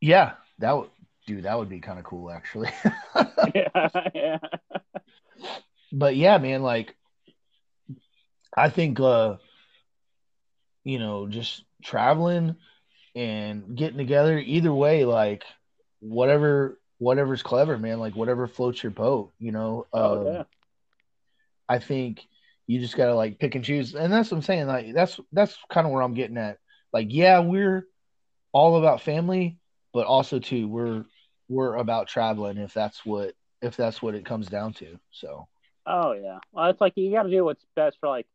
yeah, 0.00 0.32
that 0.58 0.76
would, 0.76 0.90
dude, 1.26 1.44
that 1.44 1.58
would 1.58 1.68
be 1.68 1.80
kind 1.80 1.98
of 1.98 2.04
cool 2.04 2.30
actually. 2.30 2.70
yeah, 3.54 3.88
yeah. 4.14 4.38
But 5.92 6.16
yeah, 6.16 6.38
man, 6.38 6.62
like 6.62 6.96
I 8.56 8.68
think 8.68 9.00
uh 9.00 9.36
you 10.84 10.98
know, 10.98 11.26
just 11.28 11.64
traveling 11.82 12.56
and 13.14 13.76
getting 13.76 13.98
together 13.98 14.38
either 14.38 14.72
way, 14.72 15.04
like 15.04 15.44
whatever 16.00 16.78
whatever's 16.98 17.42
clever, 17.42 17.78
man, 17.78 17.98
like 17.98 18.14
whatever 18.14 18.46
floats 18.46 18.82
your 18.82 18.92
boat, 18.92 19.32
you 19.38 19.52
know. 19.52 19.86
Oh 19.92 20.16
Um, 20.22 20.24
yeah. 20.24 20.44
I 21.68 21.78
think 21.78 22.26
you 22.66 22.80
just 22.80 22.96
gotta 22.96 23.14
like 23.14 23.38
pick 23.38 23.54
and 23.54 23.64
choose. 23.64 23.94
And 23.94 24.12
that's 24.12 24.30
what 24.30 24.38
I'm 24.38 24.42
saying. 24.42 24.66
Like 24.66 24.92
that's 24.94 25.18
that's 25.32 25.56
kind 25.70 25.86
of 25.86 25.92
where 25.92 26.02
I'm 26.02 26.14
getting 26.14 26.38
at. 26.38 26.58
Like, 26.92 27.06
yeah, 27.10 27.40
we're 27.40 27.86
all 28.52 28.76
about 28.78 29.00
family, 29.02 29.58
but 29.92 30.06
also 30.06 30.38
too, 30.38 30.68
we're 30.68 31.04
we're 31.48 31.76
about 31.76 32.08
traveling 32.08 32.58
if 32.58 32.72
that's 32.74 33.04
what 33.04 33.34
if 33.62 33.76
that's 33.76 34.02
what 34.02 34.14
it 34.14 34.24
comes 34.24 34.48
down 34.48 34.72
to. 34.74 34.98
So 35.10 35.46
Oh 35.92 36.12
yeah. 36.12 36.38
Well, 36.52 36.70
it's 36.70 36.80
like 36.80 36.92
you 36.96 37.10
got 37.10 37.24
to 37.24 37.30
do 37.30 37.44
what's 37.44 37.64
best 37.74 37.96
for 37.98 38.08
like 38.08 38.26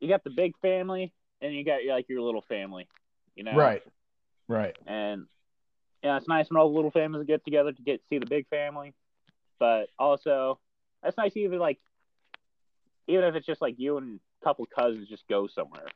you 0.00 0.08
got 0.08 0.24
the 0.24 0.30
big 0.30 0.56
family 0.62 1.12
and 1.42 1.54
you 1.54 1.62
got 1.62 1.80
like 1.86 2.08
your 2.08 2.22
little 2.22 2.40
family, 2.42 2.88
you 3.36 3.44
know. 3.44 3.54
right. 3.54 3.82
Right. 4.48 4.76
And 4.86 5.26
yeah, 6.02 6.16
it's 6.16 6.26
nice 6.26 6.48
when 6.48 6.58
all 6.58 6.70
the 6.70 6.74
little 6.74 6.90
families 6.90 7.26
get 7.26 7.44
together 7.44 7.72
to 7.72 7.82
get 7.82 8.00
see 8.08 8.18
the 8.18 8.24
big 8.26 8.48
family, 8.48 8.94
but 9.58 9.88
also 9.98 10.58
that's 11.02 11.18
nice 11.18 11.36
even 11.36 11.58
like 11.58 11.78
even 13.08 13.24
if 13.24 13.34
it's 13.34 13.46
just 13.46 13.60
like 13.60 13.74
you 13.76 13.98
and 13.98 14.18
a 14.40 14.44
couple 14.44 14.66
cousins 14.66 15.06
just 15.08 15.28
go 15.28 15.48
somewhere. 15.48 15.86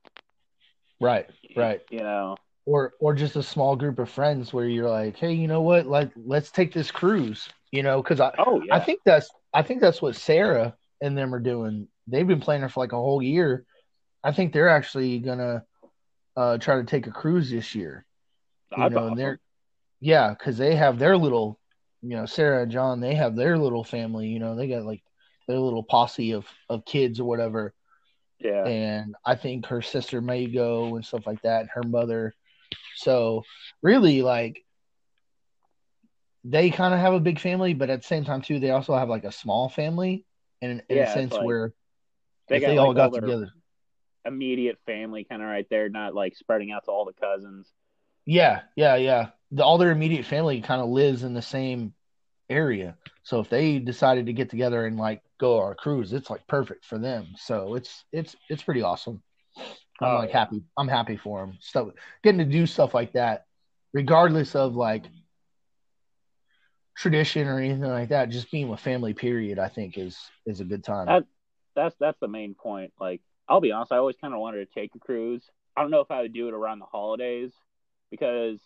Right. 1.01 1.27
Right. 1.57 1.81
You 1.91 2.01
know. 2.01 2.37
or 2.67 2.93
or 3.01 3.15
just 3.15 3.37
a 3.37 3.43
small 3.43 3.75
group 3.75 3.99
of 3.99 4.11
friends 4.11 4.53
where 4.53 4.67
you're 4.67 4.91
like, 4.91 5.17
hey, 5.17 5.33
you 5.33 5.49
know 5.49 5.63
what? 5.63 5.87
Like, 5.87 6.11
let's 6.27 6.51
take 6.51 6.75
this 6.75 6.91
cruise. 6.91 7.49
You 7.75 7.83
know, 7.83 8.03
because 8.03 8.21
I 8.21 8.33
Oh 8.39 8.63
yeah. 8.63 8.75
I 8.75 8.81
think 8.81 9.01
that's 9.05 9.31
I 9.53 9.63
think 9.63 9.81
that's 9.81 10.01
what 10.01 10.17
Sarah 10.17 10.75
and 11.01 11.17
them 11.17 11.35
are 11.35 11.41
doing. 11.41 11.89
They've 12.07 12.27
been 12.27 12.41
planning 12.41 12.69
for 12.69 12.81
like 12.81 12.93
a 12.93 12.97
whole 12.97 13.23
year. 13.23 13.65
I 14.23 14.33
think 14.33 14.53
they're 14.53 14.69
actually 14.69 15.19
gonna 15.19 15.65
uh, 16.37 16.59
try 16.59 16.77
to 16.77 16.85
take 16.85 17.07
a 17.07 17.13
cruise 17.13 17.51
this 17.51 17.75
year. 17.75 18.05
You 18.71 18.85
That's 18.85 18.95
know, 18.95 19.07
and 19.09 19.19
they're 19.19 19.41
yeah, 20.01 20.31
because 20.31 20.59
they 20.59 20.75
have 20.77 20.99
their 20.99 21.17
little, 21.17 21.59
you 22.03 22.17
know, 22.17 22.27
Sarah 22.27 22.63
and 22.63 22.73
John. 22.73 23.01
They 23.01 23.15
have 23.15 23.37
their 23.37 23.59
little 23.59 23.85
family. 23.85 24.29
You 24.29 24.39
know, 24.39 24.55
they 24.55 24.69
got 24.69 24.85
like 24.85 25.03
their 25.49 25.59
little 25.59 25.83
posse 25.83 26.33
of 26.33 26.47
of 26.69 26.85
kids 26.85 27.21
or 27.21 27.25
whatever 27.25 27.75
yeah. 28.45 28.65
and 28.67 29.15
I 29.25 29.37
think 29.37 29.67
her 29.67 29.83
sister 29.83 30.21
may 30.21 30.47
go 30.47 30.97
and 30.97 31.05
stuff 31.05 31.27
like 31.27 31.43
that, 31.43 31.63
and 31.63 31.71
her 31.75 31.83
mother. 31.83 32.35
So 32.97 33.43
really, 33.83 34.23
like 34.23 34.64
they 36.45 36.71
kind 36.71 36.95
of 36.95 37.01
have 37.01 37.15
a 37.15 37.21
big 37.21 37.41
family, 37.41 37.75
but 37.75 37.91
at 37.91 38.03
the 38.03 38.07
same 38.07 38.25
time 38.25 38.43
too, 38.43 38.59
they 38.61 38.71
also 38.71 38.95
have 38.97 39.09
like 39.09 39.25
a 39.25 39.33
small 39.33 39.69
family, 39.69 40.27
in, 40.61 40.83
in 40.89 40.99
Yeah, 40.99 41.03
a 41.03 41.07
sense 41.07 41.41
like 41.41 41.41
where 41.41 41.73
They 42.49 42.61
got 42.61 42.77
they 42.77 42.79
like 42.79 42.95
all 42.95 42.95
got 42.95 43.13
their 43.13 43.23
together. 43.23 43.51
immediate 44.27 44.79
family 44.87 45.25
kind 45.25 45.43
of 45.43 45.49
right 45.49 45.69
there, 45.71 45.89
not 45.89 46.15
like 46.15 46.37
spreading 46.37 46.73
out 46.73 46.85
to 46.87 46.91
all 46.93 47.05
the 47.05 47.13
cousins. 47.13 47.73
Yeah, 48.27 48.63
yeah, 48.77 48.97
yeah. 48.97 49.31
The, 49.51 49.65
all 49.65 49.79
their 49.79 49.91
immediate 49.91 50.25
family 50.27 50.61
kind 50.61 50.81
of 50.81 50.89
lives 50.89 51.23
in 51.23 51.35
the 51.35 51.43
same 51.43 51.95
area. 52.51 52.97
So 53.25 53.41
if 53.41 53.51
they 53.51 53.79
decided 53.81 54.27
to 54.27 54.33
get 54.33 54.51
together 54.51 54.87
and 54.87 54.99
like 54.99 55.23
go 55.41 55.61
on 55.61 55.73
a 55.73 55.75
cruise, 55.77 56.13
it's 56.13 56.31
like 56.31 56.47
perfect 56.49 56.85
for 56.87 56.99
them. 56.99 57.29
So 57.39 57.75
it's 57.77 58.05
it's 58.13 58.37
it's 58.51 58.63
pretty 58.63 58.83
awesome. 58.83 59.23
I'm 60.03 60.13
Oh, 60.13 60.15
like 60.15 60.31
yeah. 60.31 60.33
happy. 60.33 60.63
I'm 60.79 60.89
happy 60.89 61.17
for 61.19 61.41
them. 61.41 61.59
Stuff 61.61 61.91
getting 62.25 62.39
to 62.41 62.45
do 62.47 62.67
stuff 62.67 62.95
like 62.95 63.13
that, 63.15 63.47
regardless 63.95 64.57
of 64.57 64.77
like 64.77 65.07
tradition 66.97 67.49
or 67.49 67.59
anything 67.59 67.83
like 67.83 68.09
that. 68.11 68.31
Just 68.31 68.51
being 68.51 68.69
with 68.69 68.81
family, 68.81 69.15
period. 69.15 69.59
I 69.59 69.69
think 69.69 69.99
is 69.99 70.19
is 70.47 70.61
a 70.61 70.65
good 70.65 70.85
time. 70.85 71.07
That- 71.07 71.27
That's 71.75 71.97
that's 71.99 72.19
the 72.21 72.29
main 72.29 72.55
point. 72.55 72.93
Like 73.01 73.21
I'll 73.49 73.61
be 73.61 73.73
honest, 73.73 73.93
I 73.93 73.97
always 73.99 74.17
kind 74.21 74.33
of 74.35 74.41
wanted 74.41 74.67
to 74.69 74.81
take 74.81 74.95
a 74.95 74.99
cruise. 74.99 75.45
I 75.77 75.83
don't 75.83 75.91
know 75.91 76.01
if 76.01 76.11
I 76.11 76.23
would 76.23 76.33
do 76.33 76.49
it 76.49 76.55
around 76.55 76.79
the 76.79 76.87
holidays 76.87 77.53
because 78.11 78.61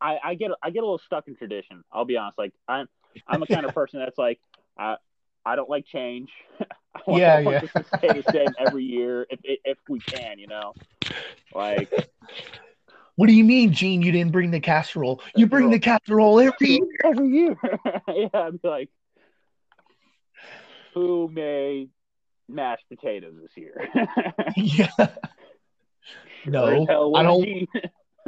I, 0.00 0.18
I 0.24 0.34
get 0.34 0.50
I 0.62 0.70
get 0.70 0.80
a 0.80 0.86
little 0.86 0.98
stuck 0.98 1.28
in 1.28 1.36
tradition. 1.36 1.84
I'll 1.92 2.04
be 2.04 2.16
honest. 2.16 2.38
Like 2.38 2.52
I'm 2.68 2.88
I'm 3.28 3.40
the 3.40 3.46
kind 3.46 3.64
of 3.64 3.72
person 3.72 4.00
that's 4.00 4.18
like 4.18 4.40
I 4.78 4.96
I 5.44 5.56
don't 5.56 5.70
like 5.70 5.86
change. 5.86 6.30
I 6.94 7.00
want, 7.06 7.22
Yeah, 7.22 7.36
I 7.36 7.42
want 7.44 7.58
yeah. 7.58 7.60
to 7.60 7.84
stay 7.98 8.12
the 8.12 8.24
same 8.32 8.54
every 8.58 8.84
year 8.84 9.26
if 9.30 9.40
if 9.44 9.78
we 9.88 10.00
can, 10.00 10.38
you 10.38 10.48
know. 10.48 10.74
Like 11.54 11.90
what 13.16 13.26
do 13.26 13.32
you 13.34 13.44
mean, 13.44 13.72
Gene? 13.72 14.02
You 14.02 14.12
didn't 14.12 14.32
bring 14.32 14.50
the 14.50 14.60
casserole? 14.60 15.20
You 15.36 15.46
bring 15.46 15.70
the 15.70 15.78
casserole 15.78 16.40
every 16.40 16.68
year. 16.68 16.86
every 17.04 17.28
year. 17.28 17.56
yeah, 18.08 18.28
I'd 18.34 18.62
be 18.62 18.68
like, 18.68 18.90
who 20.94 21.28
made 21.28 21.90
mashed 22.48 22.84
potatoes 22.88 23.34
this 23.40 23.56
year? 23.56 23.88
Yeah. 24.56 24.88
No, 26.44 27.12
I 27.14 27.22
don't. 27.22 27.44
Gene. 27.44 27.68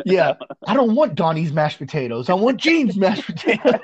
Yeah, 0.04 0.34
I 0.66 0.74
don't 0.74 0.94
want 0.94 1.14
Donnie's 1.16 1.52
mashed 1.52 1.78
potatoes. 1.78 2.28
I 2.30 2.34
want 2.34 2.58
Gene's 2.58 2.96
mashed 2.96 3.26
potatoes. 3.26 3.80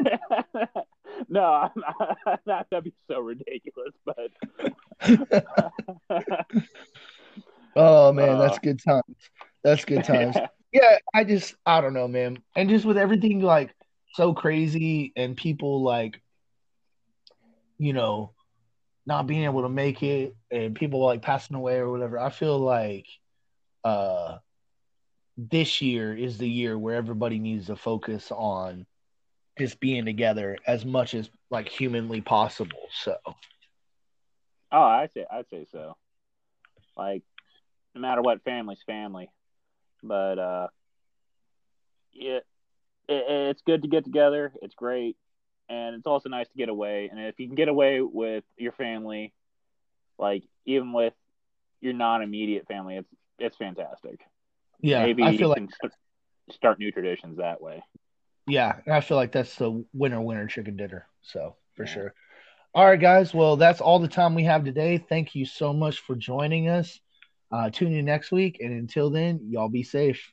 no, 1.29 1.43
I'm 1.43 1.71
not, 2.47 2.67
that'd 2.71 2.85
be 2.85 2.93
so 3.11 3.21
ridiculous. 3.21 3.93
But 4.05 4.31
Oh 7.77 8.13
man, 8.13 8.31
Uh, 8.31 8.39
that's 8.39 8.59
good 8.59 8.81
times. 8.83 9.17
That's 9.63 9.85
good 9.85 10.05
times. 10.05 10.37
Yeah, 10.73 10.99
I 11.15 11.25
just 11.25 11.55
I 11.67 11.81
don't 11.81 11.95
know, 11.95 12.09
man. 12.09 12.43
And 12.57 12.69
just 12.71 12.85
with 12.85 12.97
everything 12.99 13.41
like 13.41 13.75
so 14.15 14.35
crazy 14.35 15.13
and 15.17 15.37
people 15.37 15.83
like 15.83 16.21
you 17.79 17.93
know 17.93 18.33
not 19.07 19.27
being 19.27 19.45
able 19.45 19.63
to 19.63 19.69
make 19.69 20.03
it 20.03 20.35
and 20.51 20.75
people 20.75 21.05
like 21.05 21.23
passing 21.23 21.57
away 21.57 21.77
or 21.77 21.91
whatever, 21.91 22.19
I 22.19 22.31
feel 22.31 22.59
like 22.59 23.07
uh 23.85 24.39
this 25.37 25.81
year 25.81 26.17
is 26.17 26.39
the 26.39 26.49
year 26.49 26.79
where 26.79 26.97
everybody 26.97 27.39
needs 27.39 27.67
to 27.67 27.77
focus 27.77 28.31
on 28.31 28.87
just 29.59 29.81
being 29.81 30.05
together 30.05 30.57
as 30.67 30.85
much 30.85 31.15
as 31.15 31.31
like 31.51 31.69
humanly 31.69 32.21
possible. 32.21 32.89
So 33.03 33.17
oh, 34.73 34.83
I'd 34.83 35.13
say 35.13 35.27
I'd 35.31 35.49
say 35.49 35.67
so. 35.71 35.97
Like, 36.97 37.23
no 37.95 38.01
matter 38.01 38.23
what, 38.23 38.43
family's 38.45 38.83
family. 38.87 39.31
But 40.03 40.39
uh, 40.39 40.69
yeah, 42.13 42.39
it, 43.09 43.25
it's 43.51 43.63
good 43.63 43.83
to 43.83 43.89
get 43.89 44.05
together. 44.05 44.53
It's 44.63 44.75
great, 44.75 45.17
and 45.69 45.95
it's 45.97 46.07
also 46.07 46.29
nice 46.29 46.49
to 46.49 46.57
get 46.57 46.69
away. 46.69 47.09
And 47.11 47.21
if 47.21 47.39
you 47.39 47.47
can 47.47 47.57
get 47.57 47.69
away 47.69 48.01
with 48.01 48.45
your 48.57 48.73
family, 48.73 49.33
like 50.19 50.45
even 50.67 50.93
with 50.93 51.15
your 51.81 51.95
non-immediate 51.95 52.67
family, 52.67 52.97
it's 52.97 53.09
it's 53.39 53.57
fantastic. 53.57 54.21
yeah, 54.81 55.03
Maybe 55.03 55.23
I 55.23 55.33
you 55.33 55.39
feel 55.39 55.49
like 55.49 55.63
start 56.51 56.79
new 56.79 56.91
traditions 56.93 57.39
that 57.39 57.61
way. 57.61 57.83
Yeah, 58.47 58.81
I 58.91 59.01
feel 59.01 59.17
like 59.17 59.33
that's 59.33 59.57
the 59.57 59.85
winner 59.93 60.21
winner 60.21 60.47
chicken 60.47 60.77
dinner. 60.77 61.07
So 61.23 61.57
for 61.75 61.85
Yeah. 61.85 61.87
sure. 61.87 62.15
All 62.75 62.87
right, 62.87 63.01
guys. 63.01 63.35
Well, 63.35 63.57
that's 63.57 63.81
all 63.81 63.99
the 63.99 64.09
time 64.09 64.35
we 64.35 64.45
have 64.45 64.65
today. 64.65 64.99
Thank 64.99 65.35
you 65.35 65.45
so 65.47 65.73
much 65.73 66.01
for 66.01 66.15
joining 66.17 66.69
us. 66.69 67.01
Uh, 67.53 67.69
tune 67.69 67.93
in 67.93 68.05
next 68.05 68.31
week, 68.31 68.59
and 68.61 68.73
until 68.73 69.11
then, 69.11 69.41
y'all 69.49 69.69
be 69.69 69.83
safe. 69.83 70.33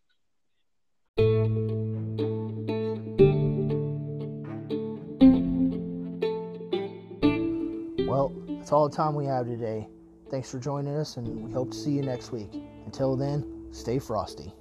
Well, 8.08 8.32
that's 8.48 8.72
all 8.72 8.88
the 8.88 8.96
time 8.96 9.16
we 9.16 9.26
have 9.26 9.48
today. 9.48 9.88
Thanks 10.30 10.52
for 10.52 10.60
joining 10.60 10.96
us, 10.96 11.18
and 11.18 11.44
we 11.44 11.52
hope 11.52 11.72
to 11.72 11.78
see 11.78 11.92
you 11.92 12.04
next 12.04 12.32
week. 12.32 12.50
Until 12.86 13.16
then, 13.16 13.68
stay 13.72 13.98
frosty. 13.98 14.54